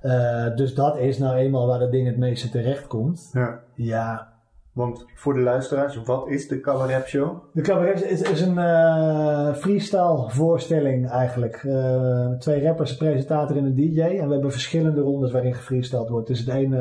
[0.00, 3.30] Eh, dus dat is nou eenmaal waar dat ding het meeste terecht komt.
[3.32, 3.60] Ja.
[3.74, 4.28] Ja,
[4.72, 7.36] Want voor de luisteraars, wat is de Cabaret Show?
[7.52, 11.54] de cabaret is, is een eh, freestyle voorstelling eigenlijk.
[11.54, 14.00] Eh, twee rappers, een presentator en een DJ.
[14.00, 16.26] En we hebben verschillende rondes waarin gefreestyled wordt.
[16.26, 16.76] Dus het ene,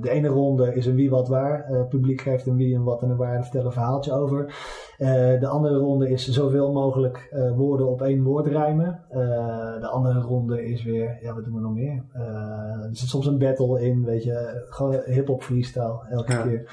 [0.00, 1.64] de ene ronde is een wie wat waar.
[1.64, 4.12] Eh, het publiek geeft een wie, een wat en een waar en vertellen een verhaaltje
[4.12, 4.54] over.
[4.98, 9.00] Eh, de andere ronde is zoveel mogelijk eh, woorden op één woord rijmen.
[9.08, 9.18] Eh,
[9.80, 12.04] de andere ronde is weer, ja wat doen we nog meer?
[12.12, 12.22] Eh,
[12.82, 14.64] er zit soms een battle in, weet je.
[14.68, 16.42] Gewoon hip-hop freestyle elke Ja.
[16.42, 16.70] keer.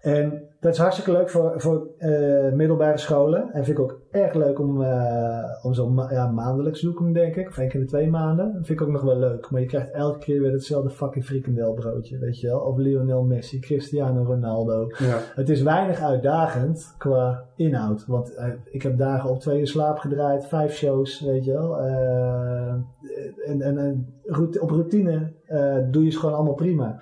[0.00, 3.52] En dat is hartstikke leuk voor, voor eh, middelbare scholen.
[3.52, 7.36] En vind ik ook erg leuk om, eh, om zo ma- ja, maandelijks doen, denk
[7.36, 7.48] ik.
[7.48, 8.52] Of één keer in de twee maanden.
[8.52, 9.50] Dat vind ik ook nog wel leuk.
[9.50, 12.60] Maar je krijgt elke keer weer hetzelfde fucking frikandelbroodje, weet je wel.
[12.60, 14.86] Of Lionel Messi, Cristiano Ronaldo.
[14.98, 15.18] Ja.
[15.34, 18.06] Het is weinig uitdagend qua inhoud.
[18.06, 21.78] Want eh, ik heb dagen op twee uur slaap gedraaid, vijf shows, weet je wel.
[21.80, 22.72] Eh,
[23.46, 24.06] en en,
[24.60, 25.32] op routine
[25.90, 26.98] doe je ze gewoon allemaal prima.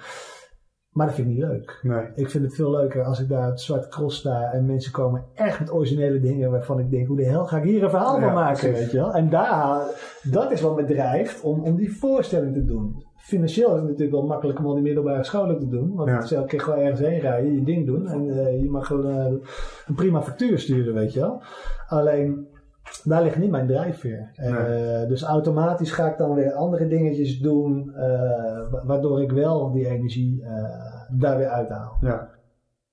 [0.99, 1.79] Maar dat vind ik niet leuk.
[1.83, 2.05] Nee.
[2.15, 4.93] Ik vind het veel leuker als ik daar op het Zwarte Cross sta en mensen
[4.93, 7.91] komen echt met originele dingen waarvan ik denk, hoe de hel ga ik hier een
[7.91, 8.79] verhaal Ja, van maken, precies.
[8.79, 9.13] weet je wel?
[9.15, 9.83] En daar,
[10.31, 13.05] dat is wat me drijft om, om die voorstelling te doen.
[13.17, 16.37] Financieel is het natuurlijk wel makkelijk om al die middelbare scholen te doen, want Ja.
[16.37, 19.33] elke keer gewoon ergens heen rijden, je ding doen en eh, je mag gewoon eh,
[19.87, 21.43] een prima factuur sturen, weet je wel?
[21.89, 22.47] Alleen,
[23.05, 24.31] daar ligt niet mijn drijfveer.
[24.35, 29.73] Eh, dus automatisch ga ik dan weer andere dingetjes doen, eh, wa- waardoor ik wel
[29.73, 30.65] die energie eh,
[31.19, 31.97] daar weer uithaal.
[32.01, 32.29] Ja,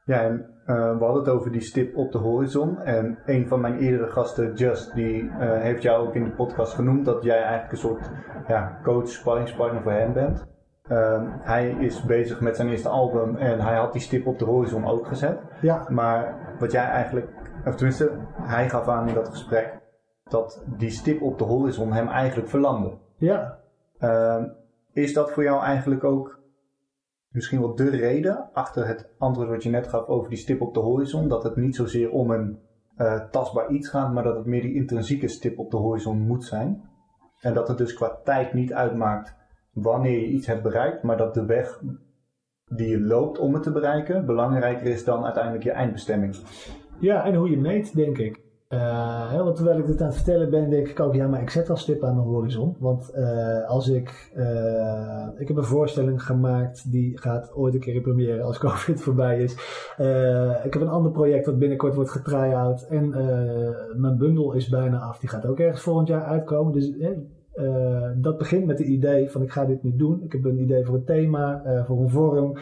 [0.05, 2.81] ja en we hadden het over die stip op de horizon.
[2.81, 7.05] En een van mijn eerdere gasten, Just, die heeft jou ook in de podcast genoemd
[7.05, 8.09] dat jij eigenlijk een soort
[8.47, 10.45] ja, coach, sparringspartner voor hem bent.
[10.87, 14.45] Ehm, hij is bezig met zijn eerste album en hij had die stip op de
[14.45, 15.37] horizon ook gezet.
[15.61, 17.27] Ja, Maar wat jij eigenlijk,
[17.65, 19.73] of tenminste, hij gaf aan in dat gesprek
[20.29, 22.97] dat die stip op de horizon hem eigenlijk verlamde.
[23.17, 23.63] ja.
[23.97, 24.47] Ehm,
[24.93, 26.39] is dat voor jou eigenlijk ook
[27.29, 30.73] misschien wel de reden achter het antwoord wat je net gaf over die stip op
[30.73, 31.27] de horizon?
[31.27, 32.59] Dat het niet zozeer om een
[32.95, 36.43] eh, tastbaar iets gaat, maar dat het meer die intrinsieke stip op de horizon moet
[36.43, 36.89] zijn.
[37.39, 39.35] En dat het dus qua tijd niet uitmaakt
[39.73, 41.81] wanneer je iets hebt bereikt, maar dat de weg
[42.65, 46.35] die je loopt om het te bereiken belangrijker is dan uiteindelijk je eindbestemming.
[46.99, 48.44] Ja, en hoe je meet, denk ik.
[48.67, 51.49] Hè, want terwijl ik dit aan het vertellen ben, denk ik ook, ja, maar ik
[51.49, 52.75] zet al stip aan de horizon.
[52.79, 57.95] Want eh, als ik, eh, ik heb een voorstelling gemaakt, die gaat ooit een keer
[57.95, 59.53] in première als COVID voorbij is.
[60.63, 62.81] Ik heb een ander project wat binnenkort wordt getry-out.
[62.81, 63.09] En
[63.95, 66.73] mijn bundel is bijna af, die gaat ook ergens volgend jaar uitkomen.
[66.73, 66.93] Dus
[68.15, 70.23] dat begint met het idee van ik ga dit nu doen.
[70.23, 72.57] Ik heb een idee voor een thema, voor een vorm.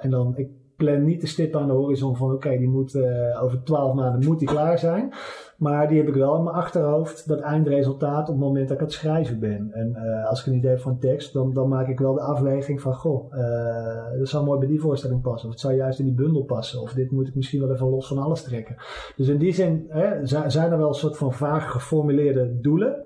[0.00, 3.42] en dan, ik plan niet de stip aan de horizon van oké, die moet eh,
[3.42, 5.12] over twaalf maanden moet die klaar zijn.
[5.56, 8.82] Maar die heb ik wel in mijn achterhoofd, dat eindresultaat op het moment dat ik
[8.82, 9.68] aan het schrijven ben.
[9.72, 12.20] En eh, als ik een idee heb van tekst, dan, dan maak ik wel de
[12.20, 15.48] afweging van goh, eh, dat zou mooi bij die voorstelling passen.
[15.48, 16.80] Of het zou juist in die bundel passen.
[16.80, 18.76] Of dit moet ik misschien wel even los van alles trekken.
[19.16, 23.04] Dus in die zin hè, zi- zijn er wel een soort van vaag geformuleerde doelen.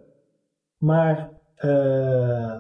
[0.77, 2.55] Maar eh,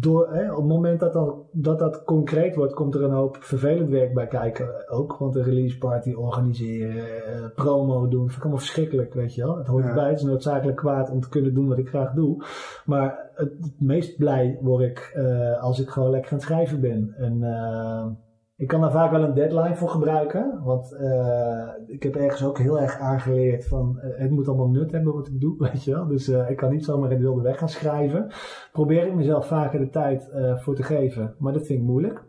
[0.00, 3.36] door, hè, op het moment dat, dan, dat dat concreet wordt, komt er een hoop
[3.40, 5.16] vervelend werk bij kijken ook.
[5.18, 9.56] Want een release party organiseren, eh, promo doen, vind ik allemaal verschrikkelijk, weet je wel.
[9.56, 9.88] Het hoort Ja.
[9.88, 12.44] erbij, het is noodzakelijk kwaad om te kunnen doen wat ik graag doe.
[12.84, 16.80] Maar het, het meest blij word ik eh, als ik gewoon lekker aan het schrijven
[16.80, 17.14] ben.
[17.16, 18.06] En eh,
[18.60, 20.60] ik kan daar vaak wel een deadline voor gebruiken.
[20.64, 24.92] Want eh, ik heb ergens ook heel erg aangeleerd van eh, het moet allemaal nut
[24.92, 26.06] hebben wat ik doe, weet je wel.
[26.06, 28.30] Dus eh, ik kan niet zomaar in de wilde weg gaan schrijven.
[28.72, 31.34] Probeer ik mezelf vaker de tijd voor te geven.
[31.38, 32.24] Maar dat vind ik moeilijk.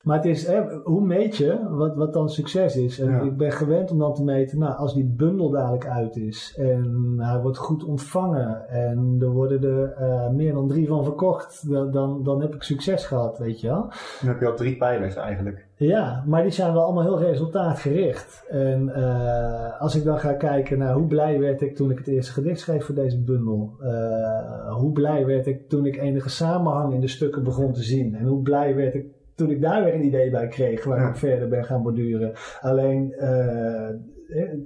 [0.00, 2.98] Maar het is, hè, hoe meet je wat, wat dan succes is?
[3.00, 3.20] En Ja.
[3.20, 7.14] ik ben gewend om dan te meten, nou, als die bundel dadelijk uit is en
[7.18, 11.90] hij wordt goed ontvangen en er worden er eh, meer dan drie van verkocht, dan,
[11.90, 13.88] dan, dan heb ik succes gehad, weet je wel.
[14.20, 15.66] Dan heb je al drie pijlers eigenlijk.
[15.74, 18.44] Ja, maar die zijn wel allemaal heel resultaatgericht.
[18.48, 22.08] En eh, als ik dan ga kijken naar hoe blij werd ik toen ik het
[22.08, 23.72] eerste gedicht schreef voor deze bundel.
[23.80, 28.14] Eh, hoe blij werd ik toen ik enige samenhang in de stukken begon te zien.
[28.14, 29.04] En hoe blij werd ik
[29.40, 31.08] toen ik daar weer een idee bij kreeg waar Ja.
[31.08, 32.32] ik verder ben gaan borduren.
[32.60, 34.58] Alleen, eh, eh,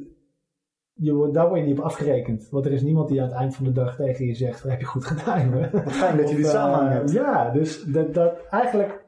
[0.93, 2.49] je wordt, daar word je niet op afgerekend.
[2.51, 4.71] Want er is niemand die aan het eind van de dag tegen je zegt, dat
[4.71, 5.53] heb je goed gedaan.
[5.53, 7.13] hoor." Wat fijn dat je die Of, eh, hebt.
[7.13, 9.05] Ja, dus dat, dat eigenlijk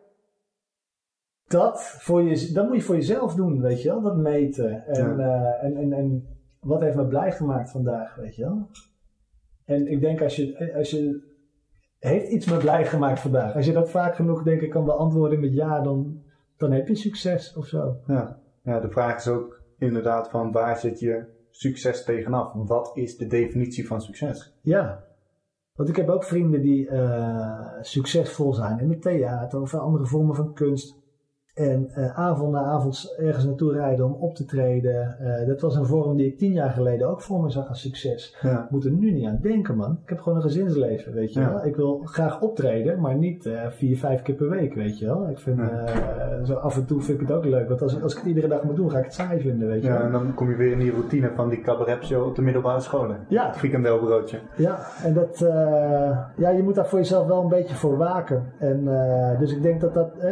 [1.47, 4.87] dat, voor je, dat moet je voor jezelf doen, weet je wel, dat meten.
[4.87, 5.21] En,
[5.61, 6.27] en, en, en
[6.61, 8.67] wat heeft me blij gemaakt vandaag, weet je wel.
[9.65, 11.35] En ik denk als je, als je,
[11.99, 13.55] heeft iets me blij gemaakt vandaag.
[13.55, 16.23] Als je dat vaak genoeg denk ik kan beantwoorden met ja, dan,
[16.57, 17.97] dan heb je succes of zo.
[18.07, 18.39] Ja.
[18.63, 22.53] ja, de vraag is ook inderdaad van waar zit je succes tegenaf?
[22.55, 24.55] Wat is de definitie van succes?
[24.61, 25.05] Ja.
[25.75, 30.35] Want ik heb ook vrienden die eh, succesvol zijn in het theater of andere vormen
[30.35, 31.05] van kunst.
[31.57, 35.17] En eh, avond na avond ergens naartoe rijden om op te treden.
[35.19, 37.81] Eh, dat was een vorm die ik tien jaar geleden ook voor me zag als
[37.81, 38.37] succes.
[38.43, 38.63] Ja.
[38.65, 39.99] Ik moet er nu niet aan denken, man.
[40.03, 41.49] Ik heb gewoon een gezinsleven, weet je Ja.
[41.53, 41.65] wel.
[41.67, 45.29] Ik wil graag optreden, maar niet eh, vier, vijf keer per week, weet je wel.
[45.29, 46.45] Ik vind, Ja.
[46.45, 47.69] zo af en toe vind ik het ook leuk.
[47.69, 49.83] Want als, als ik het iedere dag moet doen, ga ik het saai vinden, weet
[49.83, 50.03] je Ja, wel.
[50.07, 53.17] en dan kom je weer in die routine van die cabaretshow op de middelbare scholen.
[53.29, 53.47] Ja.
[53.47, 54.39] Het frikandelbroodje.
[54.57, 55.39] Ja, en dat,
[56.37, 58.43] ja, je moet daar voor jezelf wel een beetje voor waken.
[58.59, 58.85] En,
[59.39, 60.31] dus ik denk dat dat, eh,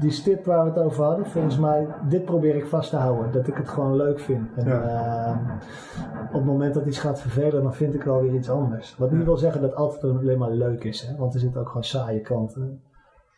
[0.00, 3.32] die stip waar we het over hadden, volgens mij, dit probeer ik vast te houden.
[3.32, 4.48] Dat ik het gewoon leuk vind.
[4.56, 5.36] En eh,
[6.28, 8.96] op het moment dat iets gaat vervelen, dan vind ik wel weer iets anders.
[8.96, 9.24] Wat niet Ja.
[9.26, 11.16] wil zeggen dat altijd alleen maar leuk is, hè?
[11.16, 12.82] want er zitten ook gewoon saaie kanten.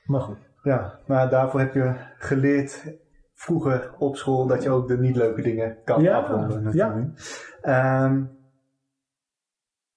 [0.05, 0.38] Maar goed.
[0.62, 2.97] Ja, maar daarvoor heb je geleerd
[3.35, 6.62] vroeger op school dat je ook de niet leuke dingen kan Ja, afronden.
[6.62, 7.09] Natuurlijk.
[7.61, 8.23] Ehm,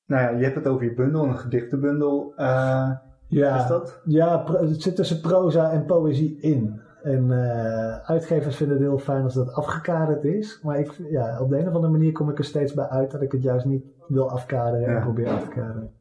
[0.06, 2.34] nou ja, je hebt het over je bundel, een gedichtenbundel.
[2.36, 2.90] Eh,
[3.30, 4.02] Ja, Is dat?
[4.04, 6.82] Ja, het zit tussen proza en poëzie in.
[7.04, 10.60] En eh, uitgevers vinden het heel fijn als dat afgekaderd is.
[10.64, 13.12] Maar ik, ja, op de een of andere manier kom ik er steeds bij uit
[13.12, 15.00] dat ik het juist niet wil afkaderen en Ja.
[15.02, 15.92] probeer af te kaderen.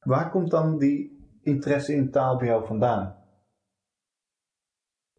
[0.00, 3.16] waar komt dan die interesse in taal bij jou vandaan?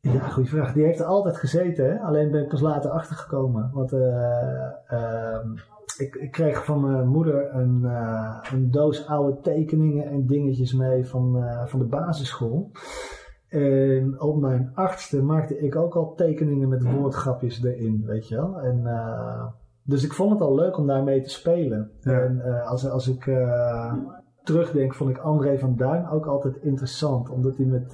[0.02, 0.74] Ja, goede vraag.
[0.74, 2.00] Die heeft er altijd gezeten, hè?
[2.00, 3.70] alleen ben ik pas later achtergekomen.
[3.74, 5.48] Want eh, ehm,
[6.00, 11.06] ik, ik kreeg van mijn moeder een, eh, een doos oude tekeningen en dingetjes mee
[11.06, 12.72] van, eh, van de basisschool.
[13.48, 18.60] En op mijn achtste maakte ik ook al tekeningen met woordgrapjes erin, weet je wel.
[18.60, 19.46] En, eh,
[19.84, 21.92] dus ik vond het al leuk om daarmee te spelen.
[22.00, 22.20] Ja.
[22.20, 23.32] En als, als ik...
[24.44, 27.30] terugdenk, vond ik André van Duin ook altijd interessant.
[27.30, 27.92] Omdat hij met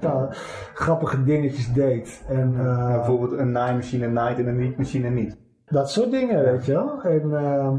[0.00, 0.26] taal,
[0.74, 2.24] grappige dingetjes deed.
[2.28, 5.38] En, ja, bijvoorbeeld een naaimachine naait en een nietmachine niet.
[5.70, 7.02] Dat soort dingen, weet je wel.
[7.02, 7.72] En, uh,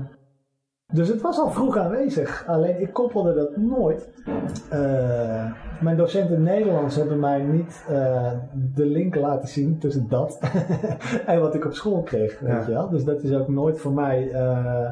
[0.93, 2.47] dus het was al vroeg aanwezig.
[2.47, 4.09] Alleen ik koppelde dat nooit.
[4.73, 8.31] Uh, mijn docenten Nederlands hebben mij niet uh,
[8.75, 10.39] de link laten zien tussen dat
[11.25, 12.39] en wat ik op school kreeg.
[12.39, 12.65] Weet ja.
[12.65, 12.89] je wel?
[12.89, 14.29] Dus dat is ook nooit voor mij.
[14.31, 14.91] Uh,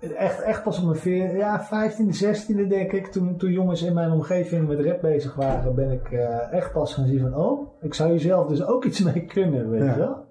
[0.00, 3.06] echt, echt pas op mijn veer, ja, 15e, 16e denk ik.
[3.06, 6.12] Toen, toen jongens in mijn omgeving met rap bezig waren, ben ik
[6.50, 9.82] echt pas gaan zien van: oh, ik zou jezelf dus ook iets mee kunnen, weet
[9.82, 9.92] ja.
[9.92, 10.30] je wel?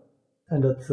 [0.51, 0.87] En dat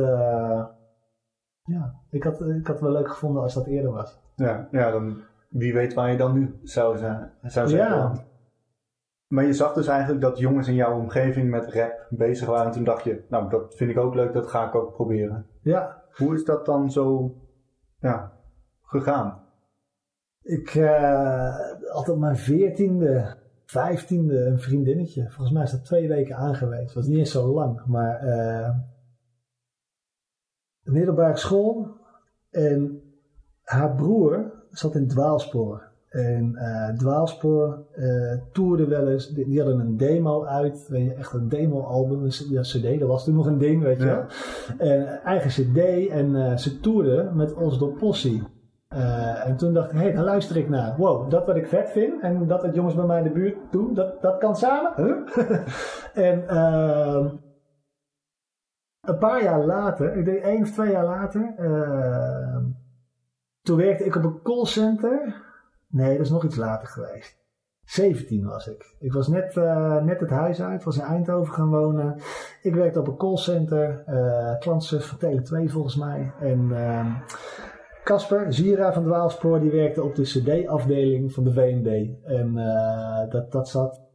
[1.62, 4.20] ja, ik had, ik had het wel leuk gevonden als dat eerder was.
[4.34, 7.30] Ja, ja dan, wie weet waar je dan nu zou zijn.
[7.42, 8.12] Zou zijn ja.
[9.26, 12.66] Maar je zag dus eigenlijk dat jongens in jouw omgeving met rap bezig waren.
[12.66, 15.46] En toen dacht je, nou dat vind ik ook leuk, dat ga ik ook proberen.
[15.62, 16.02] Ja.
[16.14, 17.34] Hoe is dat dan zo
[18.00, 18.32] ja,
[18.82, 19.42] gegaan?
[20.42, 21.56] Ik uh,
[21.88, 25.22] had op mijn veertiende, vijftiende een vriendinnetje.
[25.22, 26.86] Volgens mij is dat twee weken aangewezen.
[26.86, 28.24] Dat was niet eens zo lang, maar...
[28.24, 28.70] Uh,
[30.88, 31.88] een middelbare school.
[32.50, 33.02] En
[33.62, 35.86] haar broer zat in dwaalspoor.
[36.08, 39.28] En uh, dwaalspoor uh, toerde wel eens.
[39.28, 40.86] Die, die, hadden een demo uit.
[40.88, 42.22] Weet je, echt een demo-album.
[42.22, 44.24] Een CD, dat was toen nog een ding, weet je wel.
[44.78, 46.08] En eigen CD.
[46.08, 48.42] En uh, ze toerden met ons door Possie.
[49.44, 50.96] en toen dacht ik, hé, hey, daar luister ik naar.
[50.96, 52.22] Wow, dat wat ik vet vind.
[52.22, 54.92] En dat wat jongens bij mij in de buurt doen, dat, dat kan samen.
[54.96, 55.16] Huh?
[56.30, 57.26] en ehm,
[59.08, 62.56] een paar jaar later, ik denk één of twee jaar later, uh,
[63.62, 65.46] toen werkte ik op een callcenter.
[65.88, 67.36] Nee, dat is nog iets later geweest.
[67.84, 68.96] 17 was ik.
[68.98, 72.20] Ik was net, uh, net het huis uit, was in Eindhoven gaan wonen.
[72.62, 76.32] Ik werkte op een callcenter, uh, klantservice van Tele2 volgens mij.
[76.40, 76.72] En
[78.04, 82.24] Casper, Zira van Dwaalspoor, die werkte op de CD-afdeling van de VND.
[82.24, 82.54] En
[83.30, 84.07] dat, dat zat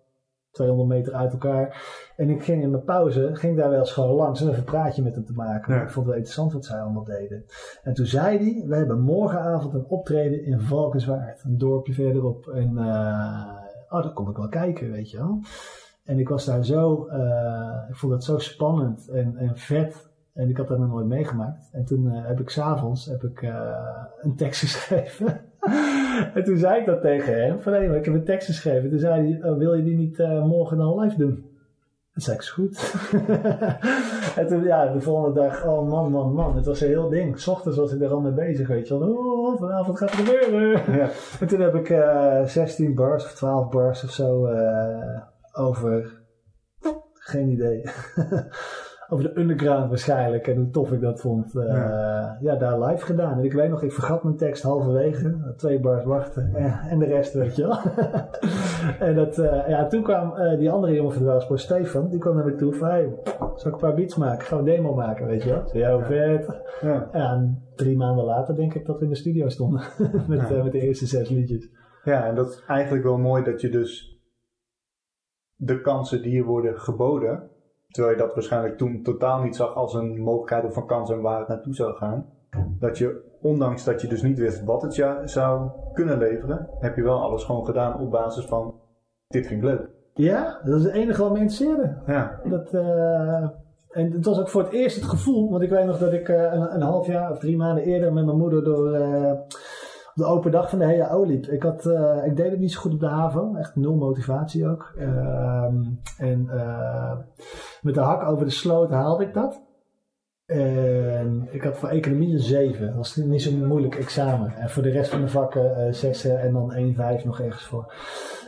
[0.53, 1.83] 200 meter uit elkaar.
[2.15, 4.65] En ik ging in mijn pauze, ging daar wel eens gewoon langs en even een
[4.65, 5.73] praatje met hem te maken.
[5.73, 5.81] Ja.
[5.81, 7.45] Ik vond het wel interessant wat zij allemaal deden.
[7.83, 11.43] En toen zei hij, we hebben morgenavond een optreden in Valkenswaard.
[11.43, 12.47] Een dorpje verderop.
[12.47, 13.53] En uh,
[13.89, 15.39] oh, daar kom ik wel kijken, weet je wel.
[16.03, 20.11] En ik was daar zo, uh, ik vond dat zo spannend en, en vet.
[20.33, 21.69] En ik had dat nog nooit meegemaakt.
[21.71, 23.41] En toen uh, heb ik s'avonds heb ik,
[24.21, 25.52] een tekst geschreven.
[26.35, 27.61] en toen zei ik dat tegen hem.
[27.61, 28.89] Van hé, ik heb een tekst geschreven.
[28.89, 31.51] Toen zei hij, oh, wil je die niet uh, morgen dan live doen?
[32.13, 32.93] Dat zei ik, is goed.
[34.39, 36.55] en toen, ja, de volgende dag, oh man, man, man.
[36.55, 37.39] Het was een heel ding.
[37.39, 39.09] S ochtends was ik er al mee bezig, weet je wel.
[39.09, 40.93] Oh, vanavond gaat het gebeuren.
[40.97, 41.09] Ja.
[41.39, 45.21] En toen heb ik uh, 16 bars of 12 bars of zo uh,
[45.53, 46.21] over...
[47.13, 47.83] Geen idee.
[49.09, 50.47] Over de underground waarschijnlijk.
[50.47, 51.55] En hoe tof ik dat vond.
[51.55, 52.37] Uh, ja.
[52.41, 52.55] ja.
[52.55, 53.37] daar live gedaan.
[53.37, 55.53] En ik weet nog, ik vergat mijn tekst halverwege.
[55.57, 56.55] Twee bars wachten.
[56.55, 57.77] Eh, en de rest, weet je wel.
[59.07, 62.09] en dat, uh, ja, toen kwam die andere jongen van de Welspoor, Stefan.
[62.09, 63.13] Die kwam naar me toe van, hey,
[63.55, 64.45] zal ik een paar beats maken?
[64.45, 65.67] Gaan we een demo maken, weet je wel?
[65.67, 66.61] Zo, ja, vet.
[66.81, 67.09] Ja.
[67.11, 69.81] en drie maanden later denk ik dat we in de studio stonden.
[70.27, 71.69] met, met de eerste zes liedjes.
[72.03, 74.21] Ja, en dat is eigenlijk wel mooi dat je dus
[75.55, 77.51] de kansen die je worden geboden
[77.93, 81.21] Terwijl je dat waarschijnlijk toen totaal niet zag als een mogelijkheid of een kans en
[81.21, 82.25] waar het naartoe zou gaan.
[82.79, 86.95] Dat je, ondanks dat je dus niet wist wat het je zou kunnen leveren, heb
[86.95, 88.73] je wel alles gewoon gedaan op basis van:
[89.27, 89.89] dit vind ik leuk.
[90.13, 91.95] Ja, dat is het enige wat me interesseerde.
[92.05, 92.39] Ja.
[92.43, 93.49] Dat, uh,
[93.89, 96.29] en het was ook voor het eerst het gevoel, want ik weet nog dat ik
[96.29, 98.95] uh, een, een, half jaar of drie maanden eerder met mijn moeder door.
[98.95, 99.31] Uh,
[100.13, 101.45] de open dag van de HAO liep.
[101.45, 103.55] Ik, had, uh, ik deed het niet zo goed op de HAVO.
[103.55, 104.93] Echt nul motivatie ook.
[104.97, 105.63] Uh,
[106.17, 107.17] en uh,
[107.81, 109.61] met de hak over de sloot haalde ik dat.
[110.45, 112.87] En ik had voor economie een 7.
[112.87, 114.55] Dat was niet zo'n moeilijk examen.
[114.55, 117.93] En voor de rest van de vakken 6 en dan 1, 5 nog ergens voor.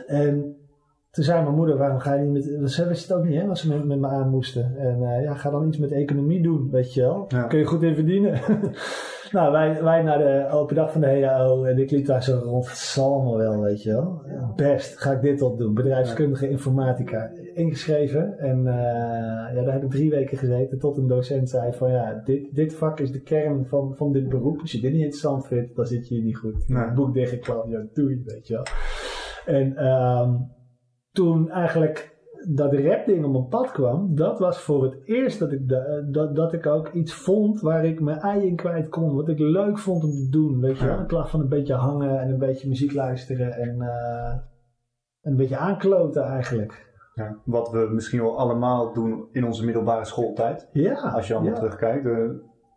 [0.06, 0.56] En
[1.10, 2.72] toen zei mijn moeder, waarom ga je niet met...
[2.72, 4.76] Ze wist het ook niet, hè, wat ze met, met me aan moesten.
[4.78, 7.24] En ja, ga dan iets met economie doen, weet je wel.
[7.28, 7.42] Ja.
[7.42, 8.40] Kun je goed in verdienen.
[9.32, 12.40] Nou, wij, wij naar de open dag van de HAO en ik liep daar zo
[12.44, 12.94] rond.
[12.98, 14.22] Allemaal wel, weet je wel.
[14.56, 15.74] Best, ga ik dit op doen.
[15.74, 17.30] Bedrijfskundige informatica.
[17.54, 18.38] Ingeschreven.
[18.38, 18.74] En uh,
[19.54, 22.74] ja, daar heb ik drie weken gezeten tot een docent zei van ja, dit, dit
[22.74, 24.60] vak is de kern van, van dit beroep.
[24.60, 26.68] Als je dit niet interessant vindt, dan zit je hier niet goed.
[26.68, 26.92] Nee.
[26.92, 28.64] Boek dichtgeklapt, ja, doei, weet je wel.
[29.46, 30.50] En um,
[31.12, 32.15] toen eigenlijk
[32.48, 35.68] dat rapding op mijn pad kwam, dat was voor het eerst dat ik,
[36.12, 39.14] dat, dat ik ook iets vond waar ik mijn ei in kwijt kon.
[39.14, 40.60] Wat ik leuk vond om te doen.
[40.60, 41.26] Weet je wel?
[41.26, 44.34] Van een beetje hangen en een beetje muziek luisteren en, uh,
[45.22, 46.94] een beetje aankloten eigenlijk.
[47.14, 50.68] Ja, wat we misschien wel allemaal doen in onze middelbare schooltijd.
[50.72, 50.94] Ja.
[50.94, 51.58] Als je allemaal ja.
[51.58, 52.04] terugkijkt.
[52.04, 52.30] Uh,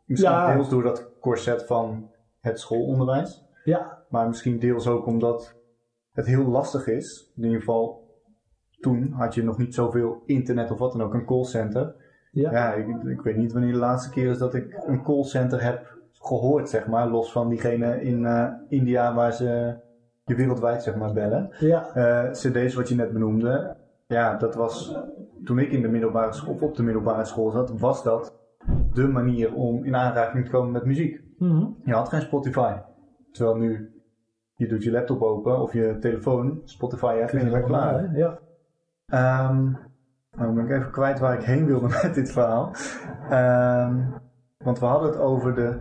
[0.05, 3.45] misschien deels door dat corset van het schoolonderwijs.
[3.63, 5.55] Ja, Maar misschien deels ook omdat
[6.11, 7.33] het heel lastig is.
[7.35, 7.98] In ieder geval,
[8.79, 11.95] toen had je nog niet zoveel internet of wat dan ook, een callcenter.
[12.31, 12.51] Ja.
[12.51, 15.97] Ja, ik, ik weet niet wanneer de laatste keer is dat ik een callcenter heb
[16.11, 17.07] gehoord, zeg maar.
[17.09, 19.75] Los van diegene in eh, India waar ze
[20.25, 21.49] je wereldwijd, zeg maar, bellen.
[21.59, 23.75] Ja, Eh, cd's wat je net benoemde,
[24.07, 24.95] ja, dat was
[25.43, 28.37] toen ik in de middelbare school, of op de middelbare school zat, was dat
[28.93, 31.21] de manier om in aanraking te komen met muziek.
[31.37, 31.65] Mhm.
[31.83, 32.73] Je had geen Spotify.
[33.31, 33.91] Terwijl nu,
[34.55, 38.17] je doet je laptop open of je telefoon, Spotify hebt en je bent klaar.
[38.17, 38.39] Ja.
[39.09, 39.71] Ehm
[40.39, 42.71] nou ben ik even kwijt waar ik heen wilde met dit verhaal.
[43.29, 43.95] Ehm,
[44.57, 45.79] want we hadden het over de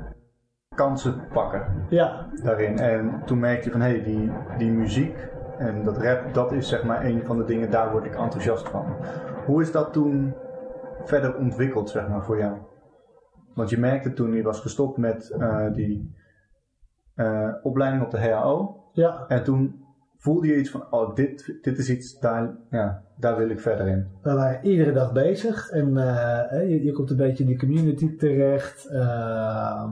[0.74, 2.78] kansen pakken Ja, daarin.
[2.78, 6.68] En toen merkte je van, hé, hey, die, die muziek en dat rap, dat is
[6.68, 8.96] zeg maar een van de dingen, daar word ik enthousiast van.
[9.46, 10.34] Hoe is dat toen
[11.04, 12.56] verder ontwikkeld, zeg maar, voor jou?
[13.54, 16.14] Want je merkte toen je was gestopt met eh, die
[17.14, 18.84] eh, opleiding op de HAO.
[18.92, 19.24] ja.
[19.28, 19.84] En toen
[20.18, 23.86] voelde je iets van, oh, dit, dit is iets, daar, ja, daar wil ik verder
[23.86, 24.06] in.
[24.22, 28.16] We waren iedere dag bezig en eh, je, je komt een beetje in die community
[28.16, 28.86] terecht.
[28.86, 29.90] Ehm,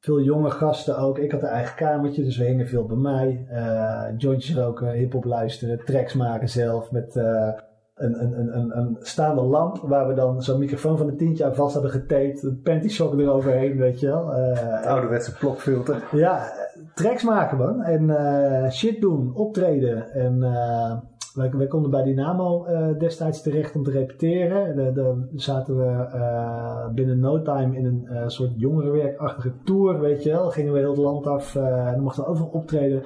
[0.00, 1.18] veel jonge gasten ook.
[1.18, 3.46] Ik had een eigen kamertje, dus we hingen veel bij mij.
[3.50, 7.52] Eh jointjes roken, hip-hop luisteren, tracks maken zelf met eh,
[7.94, 11.44] een, een, een, een, een staande lamp waar we dan zo'n microfoon van een tientje
[11.44, 12.42] aan vast hadden getaped.
[12.42, 14.28] Een panty sock eroverheen, weet je wel.
[14.32, 16.02] Het ouderwetse plokfilter.
[16.12, 16.52] ja,
[16.96, 17.82] tracks maken man.
[17.82, 20.10] En eh, shit doen, optreden.
[20.12, 20.96] En eh,
[21.34, 24.94] wij, wij konden bij Dynamo eh, destijds terecht om te repeteren.
[24.94, 30.50] Daar zaten we binnen no time in een soort jongerenwerkachtige tour, weet je wel.
[30.50, 33.02] Gingen we heel het land af en dan mochten we overal optreden.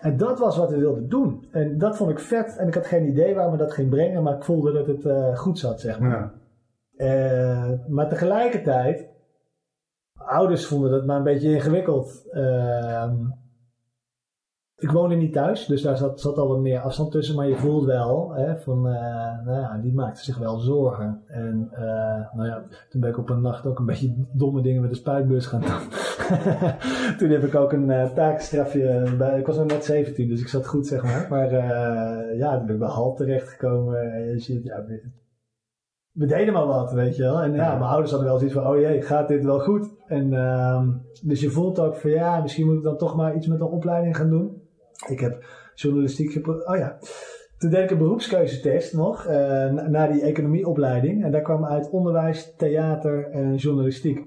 [0.00, 1.44] En dat was wat we wilden doen.
[1.50, 2.56] En dat vond ik vet.
[2.56, 5.38] En ik had geen idee waar me dat ging brengen, maar ik voelde dat het
[5.38, 6.32] goed zat, zeg maar.
[6.96, 7.78] Ja.
[7.88, 9.09] Maar tegelijkertijd,
[10.30, 12.26] ouders vonden dat maar een beetje ingewikkeld.
[12.30, 13.14] Ehm,
[14.80, 17.36] ik woonde niet thuis, dus daar zat, zat al wat meer afstand tussen.
[17.36, 21.22] Maar je voelt wel, hè, van, eh, nou ja, die maakte zich wel zorgen.
[21.26, 24.80] En eh, nou ja, toen ben ik op een nacht ook een beetje domme dingen
[24.80, 25.88] met de spuitbus gaan doen.
[27.18, 30.48] toen heb ik ook een eh, taakstrafje bij, ik was nog net 17, dus ik
[30.48, 31.26] zat goed zeg maar.
[31.30, 31.52] Maar
[32.36, 34.12] ja, toen ben ik bij half terechtgekomen.
[34.12, 34.84] En je ziet, ja,
[36.12, 37.40] we deden maar wat, weet je wel.
[37.42, 37.78] En ja, Ja.
[37.78, 39.94] mijn ouders hadden wel zoiets van, oh jee, gaat dit wel goed?
[40.06, 40.88] En ehm,
[41.22, 43.66] dus je voelt ook van, ja, misschien moet ik dan toch maar iets met een
[43.66, 44.62] opleiding gaan doen.
[45.08, 45.44] Ik heb
[45.74, 46.66] journalistiek geprobeerd.
[46.66, 46.98] Oh ja,
[47.58, 51.24] toen deed ik een beroepskeuzetest nog, na, na die economieopleiding.
[51.24, 54.26] En daar kwam uit onderwijs, theater en journalistiek.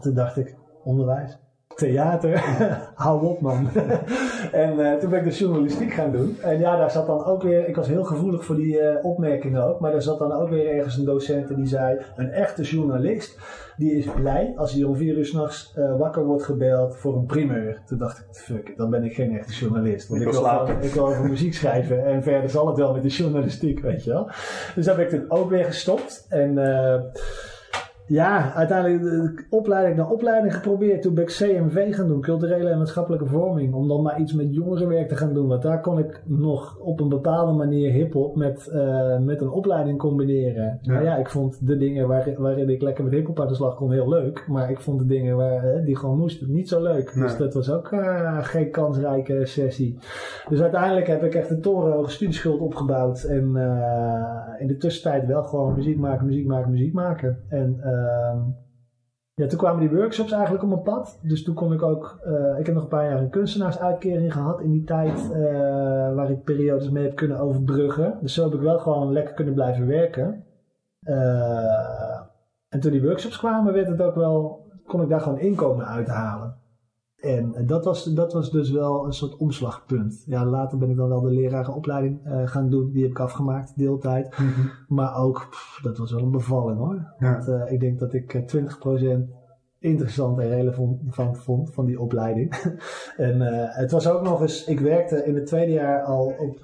[0.00, 1.38] Toen dacht ik, onderwijs?
[1.80, 2.38] Theater?
[2.94, 3.68] Hou op man.
[4.52, 6.36] en eh, toen ben ik de journalistiek gaan doen.
[6.42, 9.62] En ja, daar zat dan ook weer, ik was heel gevoelig voor die eh, opmerkingen
[9.68, 9.80] ook.
[9.80, 13.38] Maar daar zat dan ook weer ergens een docent die zei, een echte journalist,
[13.76, 17.26] die is blij als hij om vier uur s'nachts eh wakker wordt gebeld voor een
[17.26, 17.82] primeur.
[17.86, 20.08] Toen dacht ik, fuck, dan ben ik geen echte journalist.
[20.08, 20.66] Want Ik ik, wil wil, slapen.
[20.66, 24.04] gewoon- ik wil over muziek schrijven en verder zal het wel met de journalistiek, weet
[24.04, 24.30] je wel.
[24.74, 26.26] Dus daar ben ik toen ook weer gestopt.
[26.28, 26.58] En
[28.10, 31.02] ja, uiteindelijk de opleiding na opleiding geprobeerd.
[31.02, 33.74] Toen ben ik CMV gaan doen, culturele en maatschappelijke vorming.
[33.74, 35.48] Om dan maar iets met jongerenwerk te gaan doen.
[35.48, 39.98] Want daar kon ik nog op een bepaalde manier hip-hop met, eh, met een opleiding
[39.98, 40.78] combineren.
[40.82, 40.92] Ja.
[40.92, 43.74] Maar ja, ik vond de dingen waar, waarin ik lekker met hip-hop aan de slag
[43.74, 44.44] kon heel leuk.
[44.48, 47.14] Maar ik vond de dingen waar, eh, die gewoon moesten niet zo leuk.
[47.14, 49.98] Dus dat was ook eh, geen kansrijke sessie.
[50.48, 53.22] Dus uiteindelijk heb ik echt een torenhoge studieschuld opgebouwd.
[53.22, 53.56] En
[54.58, 57.38] in de tussentijd wel gewoon muziek maken, muziek maken, muziek maken.
[57.48, 57.80] En
[59.34, 61.18] ja, toen kwamen die workshops eigenlijk op mijn pad.
[61.22, 62.18] Dus toen kon ik ook...
[62.24, 65.30] eh, ik heb nog een paar jaar een kunstenaarsuitkering gehad in die tijd.
[65.32, 68.18] eh, waar ik periodes mee heb kunnen overbruggen.
[68.20, 70.44] Dus zo heb ik wel gewoon lekker kunnen blijven werken.
[71.02, 72.20] Eh,
[72.68, 76.59] en toen die workshops kwamen, werd het ook wel, kon ik daar gewoon inkomen uithalen.
[77.20, 80.22] En eh, dat was, dat was dus wel een soort omslagpunt.
[80.26, 82.90] Ja, later ben ik dan wel de lerarenopleiding eh, gaan doen.
[82.92, 84.36] Die heb ik afgemaakt, deeltijd.
[84.88, 87.14] Maar ook, pff, dat was wel een bevalling hoor.
[87.18, 87.32] Ja.
[87.32, 89.38] Want, eh, ik denk dat ik eh, 20%
[89.78, 92.54] interessant en relevant van vond van die opleiding.
[93.16, 93.40] en
[93.74, 96.56] het was ook nog eens, ik werkte in het tweede jaar al op,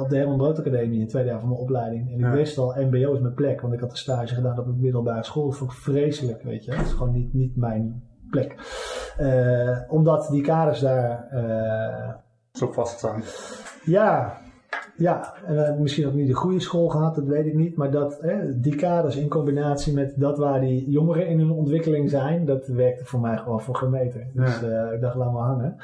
[0.00, 2.08] op de Herman Brood Academie, in het tweede jaar van mijn opleiding.
[2.08, 2.32] En ik Ja.
[2.32, 5.24] wist al, MBO is mijn plek, want ik had een stage gedaan op een middelbare
[5.24, 5.46] school.
[5.48, 6.72] Dat vond ik vreselijk, weet je.
[6.74, 8.54] Het is gewoon niet, niet mijn plek.
[9.16, 12.14] Eh, omdat die kaders daar eh,
[12.52, 13.22] Zo vaststaan.
[13.84, 14.40] ja,
[15.00, 17.76] ja, en we hebben misschien ook niet de goede school gehad, dat weet ik niet.
[17.76, 22.10] Maar dat, hè, die kaders in combinatie met dat waar die jongeren in hun ontwikkeling
[22.10, 24.30] zijn, dat werkte voor mij gewoon voor gemeten.
[24.34, 25.76] Dus eh, ik dacht, laat maar hangen.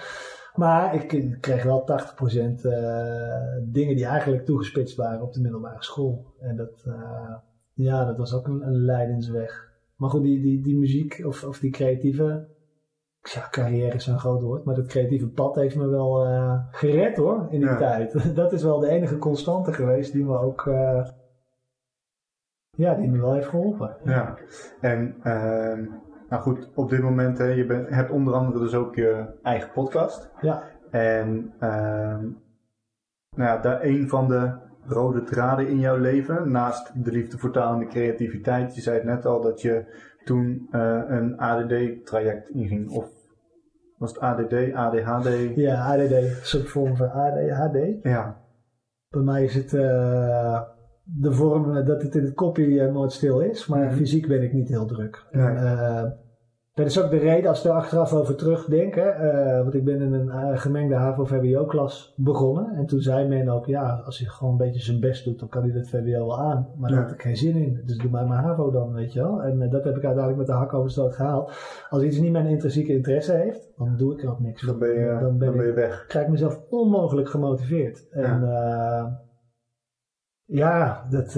[0.54, 1.84] Maar ik, kreeg wel 80%
[2.62, 6.24] eh, dingen die eigenlijk toegespitst waren op de middelbare school.
[6.40, 7.34] En dat, eh,
[7.72, 9.74] ja, dat was ook een, een leidensweg.
[9.96, 12.48] Maar goed, die, die, die muziek of, of die creatieve
[13.20, 17.16] ja, carrière is een groot woord, maar dat creatieve pad heeft me wel eh, gered
[17.16, 17.76] hoor, in die Ja.
[17.76, 18.34] tijd.
[18.36, 21.06] Dat is wel de enige constante geweest die me ook, eh,
[22.70, 23.96] ja, die me wel heeft geholpen.
[24.04, 24.38] Ja,
[24.80, 25.84] en ehm,
[26.28, 29.72] nou goed, op dit moment, hè, je bent, hebt onder andere dus ook je eigen
[29.72, 30.30] podcast.
[30.40, 32.22] Ja, En ehm,
[33.36, 34.52] nou ja, daar een van de
[34.88, 38.96] rode draden in jouw leven, naast de liefde voor taal en de creativiteit, je zei
[38.96, 39.84] het net al dat je
[40.24, 42.90] toen eh, een ADD-traject inging.
[42.90, 43.08] Of
[43.98, 45.54] was het ADD, ADHD?
[45.56, 47.78] ja ADD, een soort vorm van ADHD.
[48.02, 48.40] Ja,
[49.08, 50.60] Bij mij is het eh,
[51.02, 53.94] de vorm dat het in het kopje eh, nooit stil is, maar Mhm.
[53.94, 55.26] fysiek ben ik niet heel druk.
[55.30, 55.46] Nee.
[55.46, 56.18] En,
[56.76, 59.14] dat is ook de reden als we er achteraf over terugdenken.
[59.14, 62.74] eh want ik ben in een eh, gemengde HAVO-VWO-klas begonnen.
[62.74, 65.48] En toen zei men ook, ja, als hij gewoon een beetje zijn best doet, dan
[65.48, 66.68] kan hij dat VWO wel aan.
[66.76, 67.04] Maar daar Ja.
[67.04, 67.82] had ik geen zin in.
[67.84, 69.42] Dus doe maar mijn HAVO dan, weet je wel.
[69.42, 71.52] En eh, dat heb ik uiteindelijk met de hak over stoot gehaald.
[71.88, 74.88] Als iets niet mijn intrinsieke interesse heeft, dan doe ik er ook niks dan ben
[74.92, 76.04] je, dan ben ik je weg.
[76.08, 78.08] krijg ik mezelf onmogelijk gemotiveerd.
[78.10, 79.20] En ja,
[80.44, 81.34] ja dat,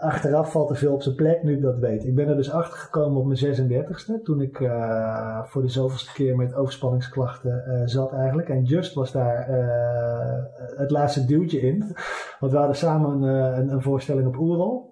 [0.00, 2.04] achteraf valt er veel op zijn plek nu ik dat weet.
[2.04, 3.70] Ik ben er dus achter gekomen op mijn
[4.18, 8.48] 36e, toen ik eh, voor de zoveelste keer met overspanningsklachten eh, zat eigenlijk.
[8.48, 10.44] En Just was daar eh,
[10.78, 11.96] het laatste duwtje in.
[12.40, 14.88] Want we hadden samen een, een voorstelling op Oerol.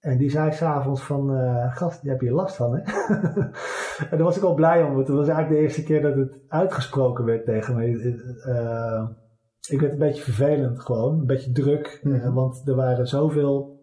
[0.00, 2.80] En die zei s'avonds van, eh, gast, daar heb je last van, hè?
[4.10, 6.14] en daar was ik al blij om, want het was eigenlijk de eerste keer dat
[6.14, 7.86] het uitgesproken werd tegen me.
[9.68, 12.32] Ik werd een beetje vervelend gewoon, een beetje druk, Mhm.
[12.32, 13.73] want er waren zoveel...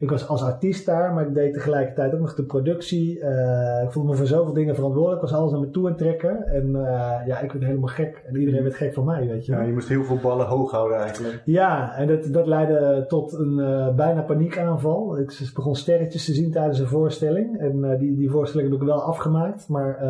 [0.00, 3.20] Ik was als artiest daar, maar ik deed tegelijkertijd ook nog de productie.
[3.20, 5.88] Eh, ik voelde me voor zoveel dingen verantwoordelijk, ik was alles naar me toe aan
[5.88, 6.46] het trekken.
[6.46, 8.24] En eh, ja, ik werd helemaal gek.
[8.26, 9.52] En iedereen werd gek van mij, weet je.
[9.52, 11.42] Ja, je moest heel veel ballen hoog houden eigenlijk.
[11.44, 15.18] Ja, en dat, dat leidde tot een eh, bijna paniekaanval.
[15.18, 17.58] Ik begon sterretjes te zien tijdens een voorstelling.
[17.60, 19.68] En die, die voorstelling heb ik wel afgemaakt.
[19.68, 20.04] Maar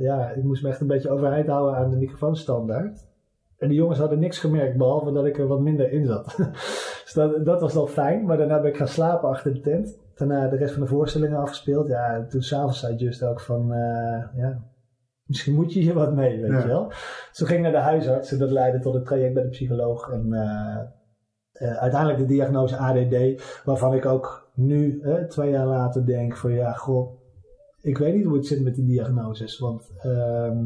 [0.00, 3.05] ja, ik moest me echt een beetje overeind houden aan de microfoonstandaard.
[3.58, 6.36] En die jongens hadden niks gemerkt, behalve dat ik er wat minder in zat.
[7.04, 8.24] dus dat, dat was wel fijn.
[8.24, 9.98] Maar daarna ben ik gaan slapen achter de tent.
[10.14, 11.88] Daarna de rest van de voorstellingen afgespeeld.
[11.88, 14.64] Ja, en toen s'avonds zei Just ook van, eh, ja,
[15.24, 16.58] misschien moet je hier wat mee, weet Ja.
[16.60, 16.92] je wel.
[17.32, 20.10] Toen ging ik naar de huisarts en dat leidde tot een traject bij de psycholoog.
[20.10, 20.80] En eh,
[21.52, 26.72] eh, uiteindelijk de diagnose ADD, waarvan ik ook nu, twee jaar later, denk van ja,
[26.72, 27.20] goh,
[27.80, 29.58] ik weet niet hoe het zit met die diagnoses.
[29.58, 30.64] Want ehm,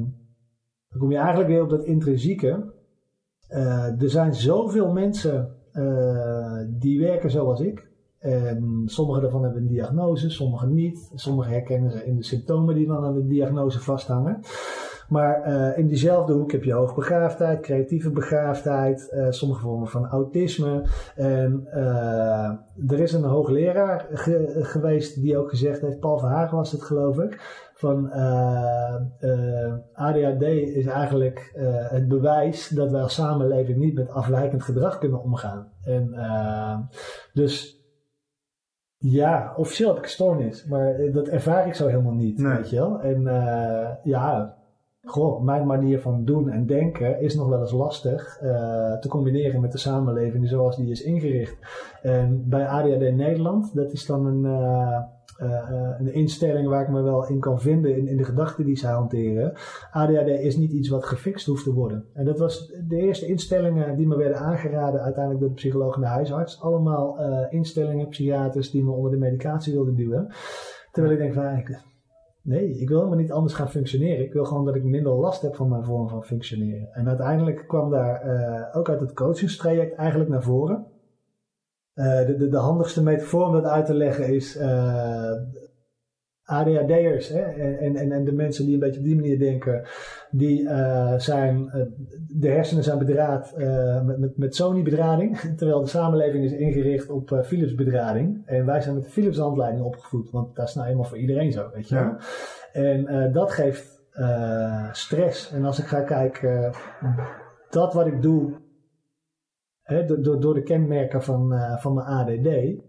[0.89, 2.79] dan kom je eigenlijk weer op dat intrinsieke.
[3.51, 7.89] Eh, er zijn zoveel mensen eh, die werken zoals ik.
[8.19, 11.11] En sommige daarvan hebben een diagnose, sommige niet.
[11.15, 14.41] Sommige herkennen ze in de symptomen die dan aan de diagnose vasthangen.
[15.11, 20.83] Maar eh, in diezelfde hoek heb je hoogbegaafdheid, creatieve begaafdheid, eh, sommige vormen van autisme.
[21.17, 22.51] En eh,
[22.89, 27.19] er is een hoogleraar ge- geweest die ook gezegd heeft, Paul Verhagen was het geloof
[27.19, 27.41] ik,
[27.75, 28.11] van
[29.93, 30.43] ADHD
[30.75, 31.51] is eigenlijk
[31.89, 35.69] het bewijs dat wij als samenleving niet met afwijkend gedrag kunnen omgaan.
[35.83, 36.15] En
[37.33, 37.79] dus
[38.97, 42.55] ja, officieel heb ik een stoornis, maar dat ervaar ik zo helemaal niet, Nee.
[42.57, 43.01] weet je wel.
[43.01, 43.23] En
[44.03, 44.59] ja,
[45.11, 49.61] goh, mijn manier van doen en denken is nog wel eens lastig eh, te combineren
[49.61, 51.57] met de samenleving zoals die is ingericht.
[52.03, 55.03] En bij ADHD Nederland, dat is dan een, eh,
[55.39, 58.77] eh, een instelling waar ik me wel in kan vinden in, in de gedachten die
[58.77, 59.53] zij hanteren.
[59.91, 62.05] ADHD is niet iets wat gefixt hoeft te worden.
[62.15, 66.01] En dat was de eerste instellingen die me werden aangeraden uiteindelijk door de psycholoog en
[66.01, 66.63] de huisarts.
[66.63, 67.19] Allemaal
[67.51, 70.33] instellingen, psychiaters die me onder de medicatie wilden duwen.
[70.93, 71.45] Terwijl ik denk van,
[72.51, 74.25] nee, ik wil helemaal niet anders gaan functioneren.
[74.25, 76.89] Ik wil gewoon dat ik minder last heb van mijn vorm van functioneren.
[76.93, 80.87] En uiteindelijk kwam daar eh, ook uit het coachingstraject eigenlijk naar voren.
[81.95, 85.33] Eh, de, de, de handigste metafoor om dat uit te leggen is eh,
[86.51, 89.83] ADHD'ers hè, en, en, en de mensen die een beetje op die manier denken,
[90.31, 91.83] die eh, zijn, eh,
[92.29, 97.41] de hersenen zijn bedraad eh, met, met, met Sony-bedrading, terwijl de samenleving is ingericht op
[97.45, 98.43] Philips-bedrading.
[98.47, 101.89] En wij zijn met Philips-handleiding opgevoed, want dat is nou eenmaal voor iedereen zo, weet
[101.89, 101.95] je.
[101.95, 102.19] Ja.
[102.73, 104.03] En dat geeft
[104.93, 105.53] stress.
[105.53, 106.73] En als ik ga kijken,
[107.71, 108.53] dat wat ik doe,
[109.83, 112.81] hè, door- door, door de kenmerken van, van mijn ADD,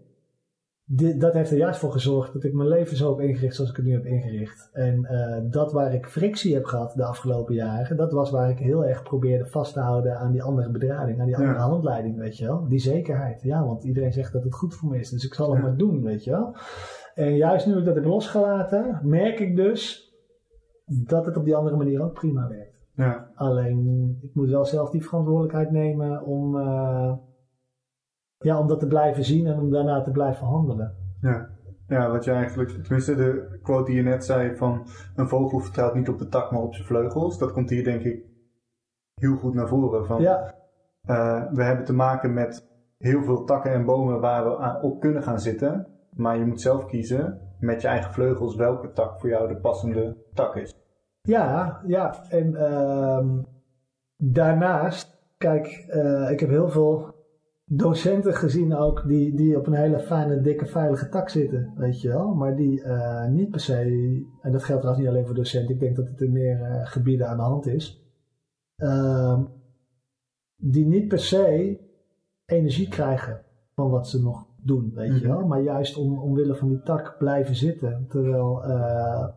[0.94, 3.70] dit, dat heeft er juist voor gezorgd dat ik mijn leven zo heb ingericht zoals
[3.70, 4.68] ik het nu heb ingericht.
[4.72, 8.58] En eh, dat waar ik frictie heb gehad de afgelopen jaren, dat was waar ik
[8.58, 11.64] heel erg probeerde vast te houden aan die andere bedrading, aan die andere Ja.
[11.68, 12.68] handleiding, weet je wel.
[12.68, 13.42] Die zekerheid.
[13.42, 15.66] Ja, want iedereen zegt dat het goed voor me is, dus ik zal het Ja.
[15.66, 16.54] maar doen, weet je wel.
[17.14, 20.10] En juist nu ik dat heb losgelaten, merk ik dus
[21.06, 22.70] dat het op die andere manier ook prima werkt.
[22.94, 27.12] Ja, Alleen, ik moet wel zelf die verantwoordelijkheid nemen om, eh,
[28.42, 30.94] ja, om dat te blijven zien en om daarna te blijven handelen.
[31.20, 31.48] ja.
[31.88, 34.86] Ja, wat je eigenlijk, tenminste de quote die je net zei van
[35.16, 37.38] een vogel vertrouwt niet op de tak, maar op zijn vleugels.
[37.38, 38.24] Dat komt hier denk ik
[39.20, 40.06] heel goed naar voren.
[40.06, 40.54] Van, Ja,
[41.06, 42.68] eh, we hebben te maken met
[42.98, 45.86] heel veel takken en bomen waar we aan- op kunnen gaan zitten.
[46.16, 50.16] Maar je moet zelf kiezen met je eigen vleugels welke tak voor jou de passende
[50.34, 50.74] tak is.
[51.22, 52.14] ja, ja.
[52.28, 53.28] En ehm,
[54.16, 57.11] daarnaast, kijk, eh, ik heb heel veel
[57.76, 62.08] docenten gezien ook die, die op een hele fijne, dikke, veilige tak zitten, weet je
[62.08, 62.34] wel.
[62.34, 63.76] Maar die eh, niet per se,
[64.40, 66.86] en dat geldt trouwens niet alleen voor docenten, ik denk dat het in meer eh,
[66.86, 68.04] gebieden aan de hand is.
[68.76, 69.42] Ehm,
[70.56, 71.78] die niet per se
[72.46, 73.40] energie krijgen
[73.74, 75.36] van wat ze nog doen, weet je Mhm.
[75.36, 75.46] wel.
[75.46, 78.06] Maar juist om, omwille van die tak blijven zitten.
[78.08, 79.28] Terwijl, eh,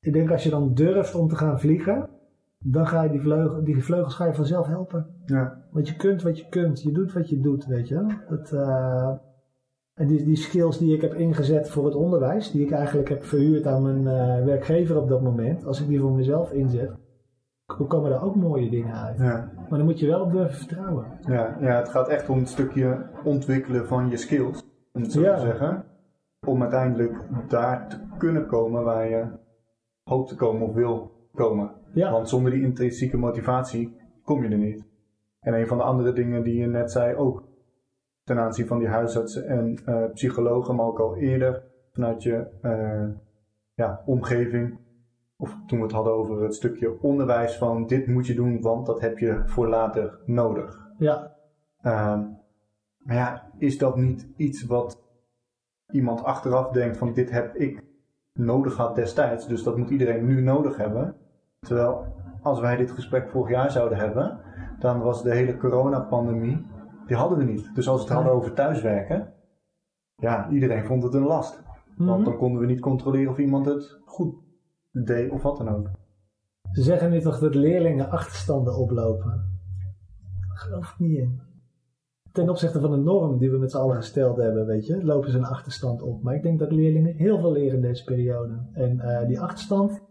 [0.00, 2.08] ik denk als je dan durft om te gaan vliegen,
[2.62, 5.06] dan ga je die, vleugel, die vleugels ga je vanzelf helpen.
[5.26, 8.06] Ja, Want je kunt wat je kunt, je doet wat je doet, weet je.
[8.28, 9.10] Dat, eh,
[9.94, 13.24] en die, die skills die ik heb ingezet voor het onderwijs, die ik eigenlijk heb
[13.24, 16.92] verhuurd aan mijn eh, werkgever op dat moment, als ik die voor mezelf inzet,
[17.88, 19.18] komen er ook mooie dingen uit.
[19.18, 21.06] ja, Maar dan moet je wel op durven vertrouwen.
[21.20, 25.20] ja, ja, het gaat echt om het stukje ontwikkelen van je skills, om het zo
[25.20, 25.34] Ja.
[25.34, 25.84] te zeggen.
[26.46, 27.14] Om uiteindelijk
[27.48, 29.24] daar te kunnen komen waar je
[30.02, 31.70] hoopt te komen of wil komen.
[31.92, 34.84] Ja, Want zonder die intrinsieke motivatie kom je er niet.
[35.40, 37.44] En een van de andere dingen die je net zei ook
[38.24, 41.62] ten aanzien van die huisartsen en eh, psychologen, maar ook al eerder
[41.92, 43.08] vanuit je eh,
[43.74, 44.78] ja, omgeving.
[45.36, 48.86] Of toen we het hadden over het stukje onderwijs van dit moet je doen, want
[48.86, 50.90] dat heb je voor later nodig.
[50.98, 51.32] ja,
[51.82, 52.20] Ehm,
[52.98, 55.02] maar ja, is dat niet iets wat
[55.90, 57.82] iemand achteraf denkt van dit heb ik
[58.32, 61.16] nodig gehad destijds, dus dat moet iedereen nu nodig hebben.
[61.66, 62.04] Terwijl
[62.42, 64.38] als wij dit gesprek vorig jaar zouden hebben,
[64.78, 66.66] dan was de hele coronapandemie,
[67.06, 67.74] die hadden we niet.
[67.74, 69.32] Dus als we het hadden over thuiswerken,
[70.16, 71.62] ja, iedereen vond het een last.
[71.96, 72.28] Want Mhm.
[72.30, 74.34] dan konden we niet controleren of iemand het goed
[74.90, 75.90] deed of wat dan ook.
[76.72, 79.30] Ze zeggen nu toch dat leerlingen achterstanden oplopen.
[80.48, 81.40] Daar geloof ik niet in.
[82.32, 85.30] Ten opzichte van de norm die we met z'n allen gesteld hebben, weet je, lopen
[85.30, 86.22] ze een achterstand op.
[86.22, 88.68] Maar ik denk dat leerlingen heel veel leren in deze periode.
[88.72, 90.01] En eh, die achterstand,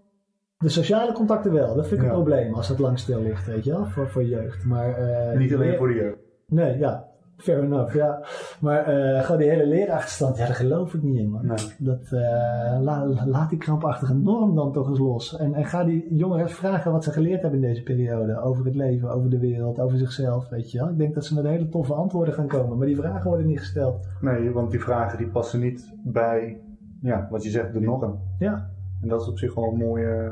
[0.61, 3.63] de sociale contacten wel, dat vind ik een probleem als het lang stil ligt, weet
[3.63, 4.65] je wel, voor, voor jeugd.
[4.65, 6.17] Maar, eh, Niet alleen voor de jeugd.
[6.47, 7.05] Nee, ja,
[7.37, 8.23] fair enough, ja.
[8.59, 11.45] Maar eh, gewoon die hele leerachterstand, ja, daar geloof ik niet in, man.
[11.45, 11.57] Nee.
[11.77, 15.37] Dat, eh, la- laat die krampachtige norm dan toch eens los.
[15.37, 18.41] En, en ga die jongeren vragen wat ze geleerd hebben in deze periode.
[18.41, 20.89] Over het leven, over de wereld, over zichzelf, weet je wel.
[20.89, 22.77] Ik denk dat ze met hele toffe antwoorden gaan komen.
[22.77, 24.07] Maar die vragen worden niet gesteld.
[24.21, 26.61] Nee, want die vragen die passen niet bij,
[27.01, 28.19] ja, wat je zegt, de norm.
[28.39, 28.69] Ja,
[29.01, 30.31] En dat is op zich wel een mooie,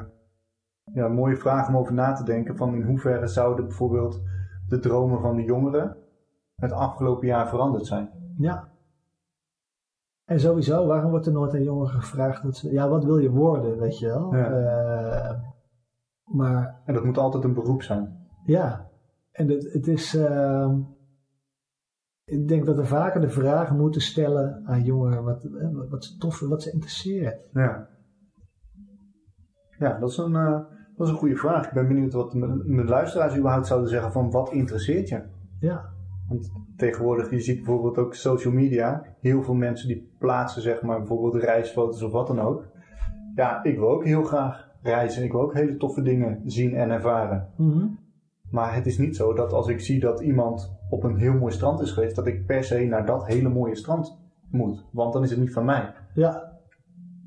[0.93, 2.57] ja, een mooie vraag om over na te denken.
[2.57, 4.21] Van in hoeverre zouden bijvoorbeeld
[4.67, 5.97] de dromen van de jongeren
[6.55, 8.09] het afgelopen jaar veranderd zijn?
[8.37, 8.67] ja.
[10.25, 12.71] En sowieso, waarom wordt er nooit aan jongeren gevraagd dat ze...
[12.71, 14.35] Ja, wat wil je worden, weet je wel?
[14.35, 14.51] Ja.
[14.51, 15.39] Eh,
[16.23, 18.27] maar En dat moet altijd een beroep zijn.
[18.45, 18.89] Ja,
[19.31, 20.15] en het, het is.
[20.15, 20.79] ehm,
[22.23, 26.03] ik denk dat we vaker de vraag moeten stellen aan jongeren wat, eh, wat, wat
[26.03, 27.41] ze tof wat ze interesseert.
[27.53, 27.89] Ja.
[29.77, 30.59] Ja, dat is een, eh,
[30.99, 31.65] dat is een goede vraag.
[31.67, 35.21] Ik ben benieuwd wat mijn luisteraars überhaupt zouden zeggen van wat interesseert je?
[35.59, 35.89] Ja,
[36.27, 39.03] Want tegenwoordig, je ziet bijvoorbeeld ook social media.
[39.21, 42.65] Heel veel mensen die plaatsen zeg maar bijvoorbeeld reisfoto's of wat dan ook.
[43.35, 45.23] Ja, ik wil ook heel graag reizen.
[45.23, 47.47] Ik wil ook hele toffe dingen zien en ervaren.
[47.55, 47.85] Mhm.
[48.51, 51.53] Maar het is niet zo dat als ik zie dat iemand op een heel mooi
[51.53, 54.17] strand is geweest, dat ik per se naar dat hele mooie strand
[54.51, 54.85] moet.
[54.91, 55.93] Want dan is het niet van mij.
[56.13, 56.48] ja,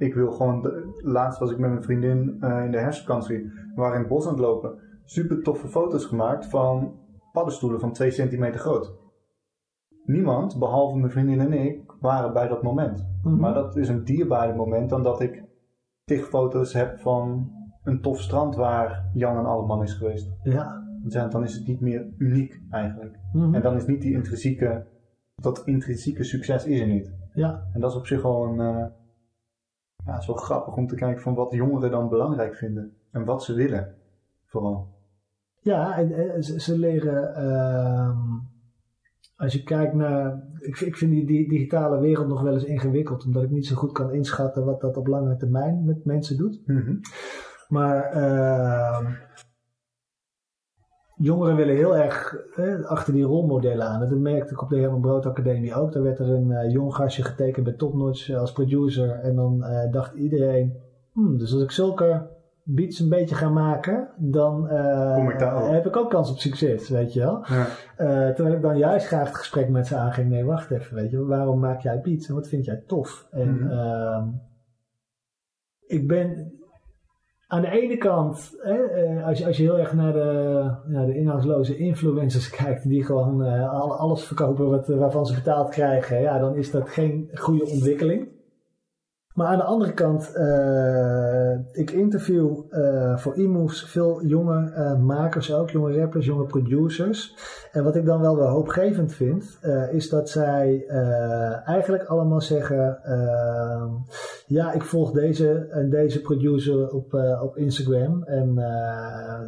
[0.02, 3.72] Ik wil gewoon, de, laatst was ik met mijn vriendin eh, in de herfstvakantie, we
[3.74, 4.78] waren in het bos aan het lopen.
[5.04, 6.94] Super toffe foto's gemaakt van
[7.32, 8.94] paddenstoelen van 2 centimeter groot.
[10.04, 13.06] Niemand, behalve mijn vriendin en ik, waren bij dat moment.
[13.22, 13.36] Mhm.
[13.36, 15.44] Maar dat is een dierbaarder moment dan dat ik
[16.04, 17.50] tig foto's heb van
[17.84, 20.32] een tof strand waar Jan en Alleman is geweest.
[20.42, 20.80] ja.
[21.30, 23.18] Dan is het niet meer uniek eigenlijk.
[23.32, 23.54] Mhm.
[23.54, 24.86] En dan is niet die intrinsieke,
[25.34, 27.14] dat intrinsieke succes is er niet.
[27.34, 27.68] ja.
[27.72, 28.86] En dat is op zich een, eh,
[30.06, 32.96] ja, is wel grappig om te kijken van wat jongeren dan belangrijk vinden.
[33.10, 33.94] En wat ze willen,
[34.46, 34.88] vooral.
[35.60, 37.34] Ja, en, en ze, ze leren.
[37.34, 38.18] ehm,
[39.36, 40.42] als je kijkt naar.
[40.58, 43.66] Ik, vind- ik vind die, die digitale wereld nog wel eens ingewikkeld, omdat ik niet
[43.66, 46.62] zo goed kan inschatten wat dat op lange termijn met mensen doet.
[46.66, 46.94] Mhm.
[47.68, 49.12] Maar ehm,
[51.22, 54.00] jongeren willen heel erg eh, achter die rolmodellen aan.
[54.00, 55.92] Dat merkte ik op de Herman Brood Academie ook.
[55.92, 59.10] Daar werd er een eh, jong gastje getekend bij Topnotch als producer.
[59.10, 60.76] En dan eh, dacht iedereen,
[61.12, 62.30] hmm, dus als ik zulke
[62.64, 64.64] beats een beetje ga maken, dan
[65.30, 65.38] ik
[65.70, 67.44] heb ik ook kans op succes, weet je wel.
[67.46, 67.66] Ja.
[68.32, 70.30] Terwijl ik dan juist graag het gesprek met ze aanging.
[70.30, 73.26] Nee, wacht even, weet je, waarom maak jij beats en wat vind jij tof?
[73.30, 73.70] En Mhm.
[73.70, 74.22] uh,
[75.86, 76.52] ik ben
[77.52, 81.04] aan de ene kant, hè, uh, als, je, als je heel erg naar de, ja,
[81.04, 86.38] de inhoudsloze influencers kijkt, die gewoon uh, alles verkopen wat, waarvan ze betaald krijgen, ja,
[86.38, 88.28] dan is dat geen goede ontwikkeling.
[89.34, 95.54] Maar aan de andere kant, uh, ik interview uh, voor e-moves veel jonge uh, makers
[95.54, 97.34] ook, jonge rappers, jonge producers.
[97.72, 99.58] En wat ik dan wel weer hoopgevend vind,
[99.90, 100.86] is dat zij
[101.64, 102.98] eigenlijk allemaal zeggen,
[104.46, 108.22] ja, ik volg deze en deze producer op, op Instagram.
[108.22, 108.54] En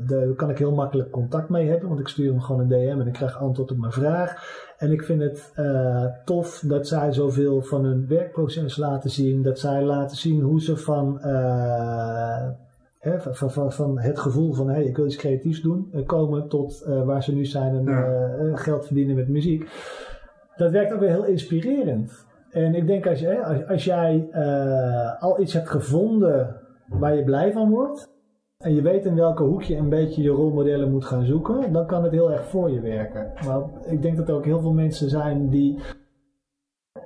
[0.07, 3.01] daar kan ik heel makkelijk contact mee hebben, want ik stuur hem gewoon een DM
[3.01, 4.63] en ik krijg antwoord op mijn vraag.
[4.85, 9.43] En ik vind het uh, tof dat zij zoveel van hun werkproces laten zien.
[9.43, 12.49] Dat zij laten zien hoe ze van, uh,
[12.99, 16.49] hè, van, van, van, het gevoel van hey, ik wil iets creatiefs doen, uh, komen
[16.49, 18.57] tot waar ze nu zijn en ja.
[18.57, 19.69] geld verdienen met muziek.
[20.57, 22.27] Dat werkt ook weer heel inspirerend.
[22.51, 24.29] En ik denk als, je, als, als jij
[25.21, 26.57] al iets hebt gevonden
[26.89, 28.14] waar je blij van wordt
[28.65, 31.87] en je weet in welke hoek je een beetje je rolmodellen moet gaan zoeken, dan
[31.87, 33.33] kan het heel erg voor je werken.
[33.47, 35.79] Maar ik denk dat er ook heel veel mensen zijn die.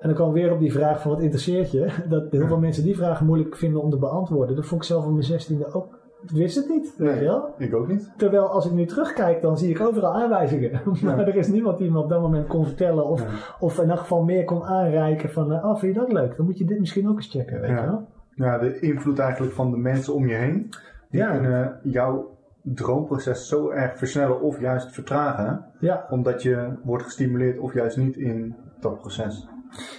[0.01, 1.93] En dan we weer op die vraag van wat interesseert je?
[2.09, 4.57] Dat heel veel mensen die vraag moeilijk vinden om te beantwoorden.
[4.57, 6.07] Dat vond ik zelf op mijn zestiende ook.
[6.23, 6.95] Ik wist het niet.
[6.99, 7.45] Nee, ja?
[7.59, 8.13] ik ook niet.
[8.17, 10.81] Terwijl als ik nu terugkijk, dan zie ik overal aanwijzingen.
[11.03, 11.27] maar ja.
[11.27, 13.07] er is niemand die me op dat moment kon vertellen.
[13.07, 13.57] Of, ja.
[13.61, 16.37] of in elk geval meer kon aanreiken van, oh vind je dat leuk?
[16.37, 17.81] Dan moet je dit misschien ook eens checken, weet ja.
[17.81, 18.07] je wel?
[18.35, 20.71] Ja, de invloed eigenlijk van de mensen om je heen.
[21.11, 21.31] Die Ja.
[21.31, 25.65] kunnen jouw droomproces zo erg versnellen of juist vertragen.
[25.81, 26.07] Ja.
[26.11, 29.49] Omdat je wordt gestimuleerd of juist niet in dat proces.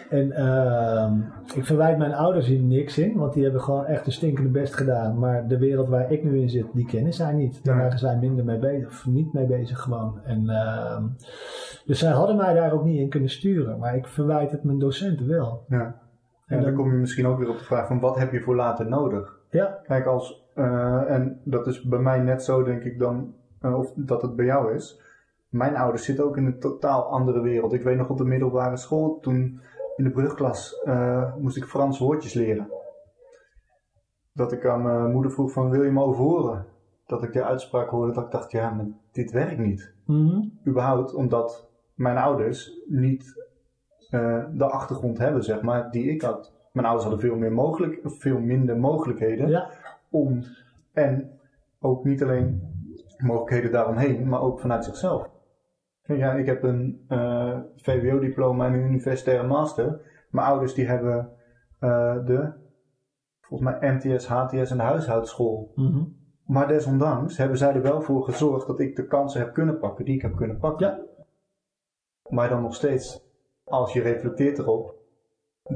[0.09, 1.11] En uh,
[1.55, 4.75] ik verwijt mijn ouders hier niks in, want die hebben gewoon echt een stinkende best
[4.75, 5.19] gedaan.
[5.19, 7.65] Maar de wereld waar ik nu in zit, die kennen zij niet.
[7.65, 10.19] Daar waren zij minder mee bezig, of niet mee bezig gewoon.
[10.25, 10.97] En, uh,
[11.85, 13.79] dus zij hadden mij daar ook niet in kunnen sturen.
[13.79, 15.63] Maar ik verwijt het mijn docenten wel.
[15.67, 15.77] Ja.
[15.77, 15.93] En
[16.45, 18.39] En dan dan- kom je misschien ook weer op de vraag van wat heb je
[18.41, 19.38] voor later nodig?
[19.49, 23.77] Ja, Kijk, als, eh, en dat is bij mij net zo, denk ik dan, eh,
[23.77, 25.01] of dat het bij jou is.
[25.49, 27.73] Mijn ouders zitten ook in een totaal andere wereld.
[27.73, 29.59] Ik weet nog op de middelbare school, toen
[29.95, 32.71] in de brugklas eh, moest ik Frans woordjes leren.
[34.33, 36.65] Dat ik aan mijn moeder vroeg van, wil je me overhoren?
[37.05, 39.93] Dat ik de uitspraak hoorde, dat ik dacht, ja, maar dit werkt niet.
[40.05, 40.41] Mhm.
[40.67, 43.47] Überhaupt omdat mijn ouders niet
[44.53, 46.58] de achtergrond hebben, zeg maar, die ik had.
[46.79, 49.69] Mijn ouders hadden veel, meer mogelijk, veel minder mogelijkheden ja,
[50.09, 50.43] om
[50.93, 51.39] en
[51.79, 52.61] ook niet alleen
[53.17, 55.29] mogelijkheden daaromheen, maar ook vanuit zichzelf.
[56.03, 60.01] Ja, ik heb een eh, VWO-diploma en een universitaire master.
[60.29, 61.29] Mijn ouders die hebben
[61.79, 62.53] eh, de,
[63.41, 65.71] volgens mij MTS, HTS en de huishoudschool.
[65.75, 66.03] Mhm.
[66.45, 70.05] Maar desondanks hebben zij er wel voor gezorgd dat ik de kansen heb kunnen pakken
[70.05, 70.87] die ik heb kunnen pakken.
[70.87, 70.99] Ja.
[72.29, 73.23] Maar dan nog steeds,
[73.63, 74.98] als je reflecteert erop,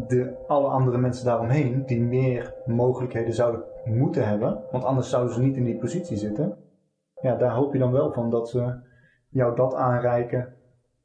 [0.08, 5.41] de alle andere mensen daaromheen die meer mogelijkheden zouden moeten hebben, want anders zouden ze
[5.41, 6.58] niet in die positie zitten.
[7.22, 8.74] Ja, daar hoop je dan wel van dat ze
[9.30, 10.54] jou dat aanreiken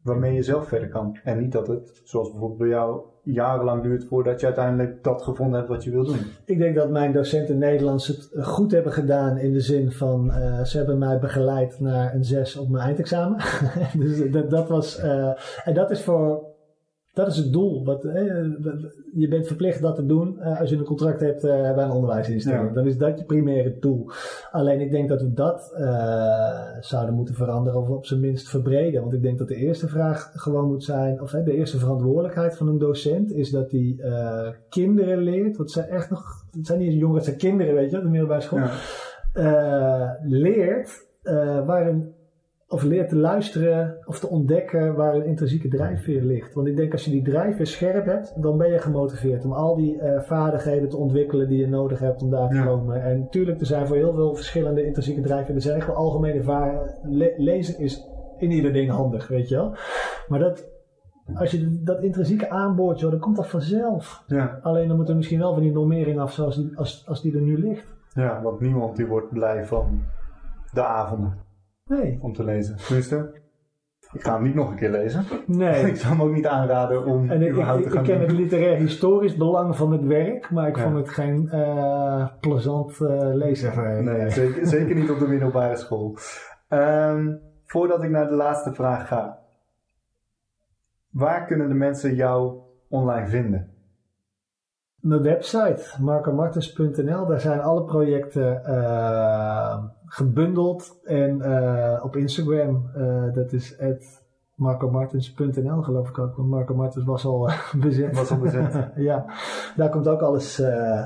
[0.02, 1.18] waarmee je zelf verder kan.
[1.24, 5.56] En niet dat het, zoals bijvoorbeeld bij jou, jarenlang duurt voordat je uiteindelijk dat gevonden
[5.56, 6.18] hebt wat je wil doen.
[6.44, 10.64] Ik denk dat mijn docenten Nederlands het goed hebben gedaan in de zin van eh,
[10.64, 13.36] ze hebben mij begeleid naar een 6 op mijn eindexamen.
[13.98, 15.32] dus dat, dat was, eh,
[15.64, 16.47] en dat is voor,
[17.18, 17.84] dat is het doel.
[17.84, 18.02] Wat,
[19.14, 21.90] je bent verplicht dat te doen eh, als je een contract hebt eh, bij een
[21.90, 22.68] onderwijsinstelling.
[22.68, 22.74] Ja.
[22.74, 24.10] Dan is dat je primaire doel.
[24.50, 29.00] Alleen ik denk dat we dat eh, zouden moeten veranderen of op zijn minst verbreden.
[29.00, 32.56] Want ik denk dat de eerste vraag gewoon moet zijn, of hè, de eerste verantwoordelijkheid
[32.56, 35.56] van een docent is dat hij eh, kinderen leert.
[35.56, 38.02] Want zijn echt nog, het zijn niet eens jongeren, het zijn kinderen, weet je, op
[38.02, 38.58] de middelbare school.
[38.58, 38.70] Ja.
[39.32, 42.12] Eh, leert eh, waar een,
[42.70, 46.54] of leert te luisteren of te ontdekken waar een intrinsieke drijfveer ligt.
[46.54, 49.76] Want ik denk als je die drijfveer scherp hebt, dan ben je gemotiveerd om al
[49.76, 52.64] die eh, vaardigheden te ontwikkelen die je nodig hebt om daar te Ja.
[52.64, 53.02] komen.
[53.02, 55.54] En natuurlijk, er zijn voor heel veel verschillende intrinsieke drijfveren.
[55.56, 57.16] Er zijn wel algemene vaardigheden.
[57.16, 58.06] Le- lezen is
[58.38, 59.74] in ieder ding handig, weet je wel.
[60.28, 60.68] Maar dat,
[61.34, 64.22] als je dat intrinsieke aanboort, joh, dan komt dat vanzelf.
[64.26, 64.58] Ja.
[64.62, 67.34] Alleen dan moet er misschien wel van die normering af zoals die, als, als die
[67.34, 67.96] er nu ligt.
[68.14, 70.00] ja, want niemand die wordt blij van
[70.72, 71.46] de avonden
[71.88, 72.18] Nee.
[72.20, 72.76] om te lezen.
[72.76, 73.40] Tenminste,
[74.12, 75.24] ik ga hem niet nog een keer lezen.
[75.46, 75.86] Nee.
[75.90, 78.20] ik zou hem ook niet aanraden om En ik, ik, überhaupt ik, te gaan ken
[78.20, 80.82] het literair historisch belang van het werk, maar ik Ja.
[80.82, 84.04] vond het geen eh plezant eh leeservaring.
[84.04, 86.16] Nee, zeker, zeker niet op de middelbare school.
[86.68, 87.34] Ehm,
[87.64, 89.38] voordat ik naar de laatste vraag ga.
[91.10, 92.58] Waar kunnen de mensen jou
[92.88, 93.72] online vinden?
[95.00, 101.00] Mijn website, marcomartens.nl, daar zijn alle projecten uh, gebundeld.
[101.04, 103.78] En uh, op Instagram, uh, dat is
[104.54, 106.36] marcomartens.nl geloof ik ook.
[106.36, 107.50] Want Marco Martens was al
[107.80, 108.16] bezet.
[108.16, 108.90] Was al bezet.
[109.10, 109.24] ja,
[109.76, 110.62] daar komt ook alles,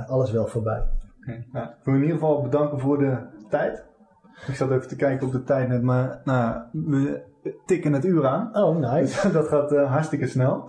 [0.07, 0.88] alles wel voorbij.
[1.20, 1.46] Okay.
[1.53, 3.16] Nou, ik wil in ieder geval bedanken voor de
[3.48, 3.84] tijd.
[4.46, 7.22] Ik zat even te kijken op de tijd net, maar nou, we
[7.66, 8.57] tikken het uur aan.
[8.57, 9.32] Oh, nice.
[9.32, 10.68] Dat gaat hartstikke snel.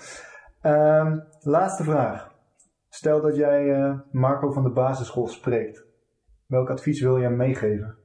[0.63, 2.31] Uh, laatste vraag.
[2.89, 5.86] Stel dat jij Marco van de basisschool spreekt.
[6.47, 7.97] Welk advies wil je hem meegeven?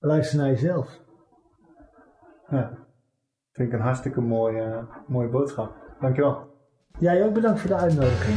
[0.00, 1.00] Luister naar jezelf.
[2.48, 2.78] Ja,
[3.52, 5.74] vind ik een hartstikke mooie, mooie boodschap.
[6.00, 6.46] Dankjewel.
[6.98, 8.36] Jij ook bedankt voor de uitnodiging.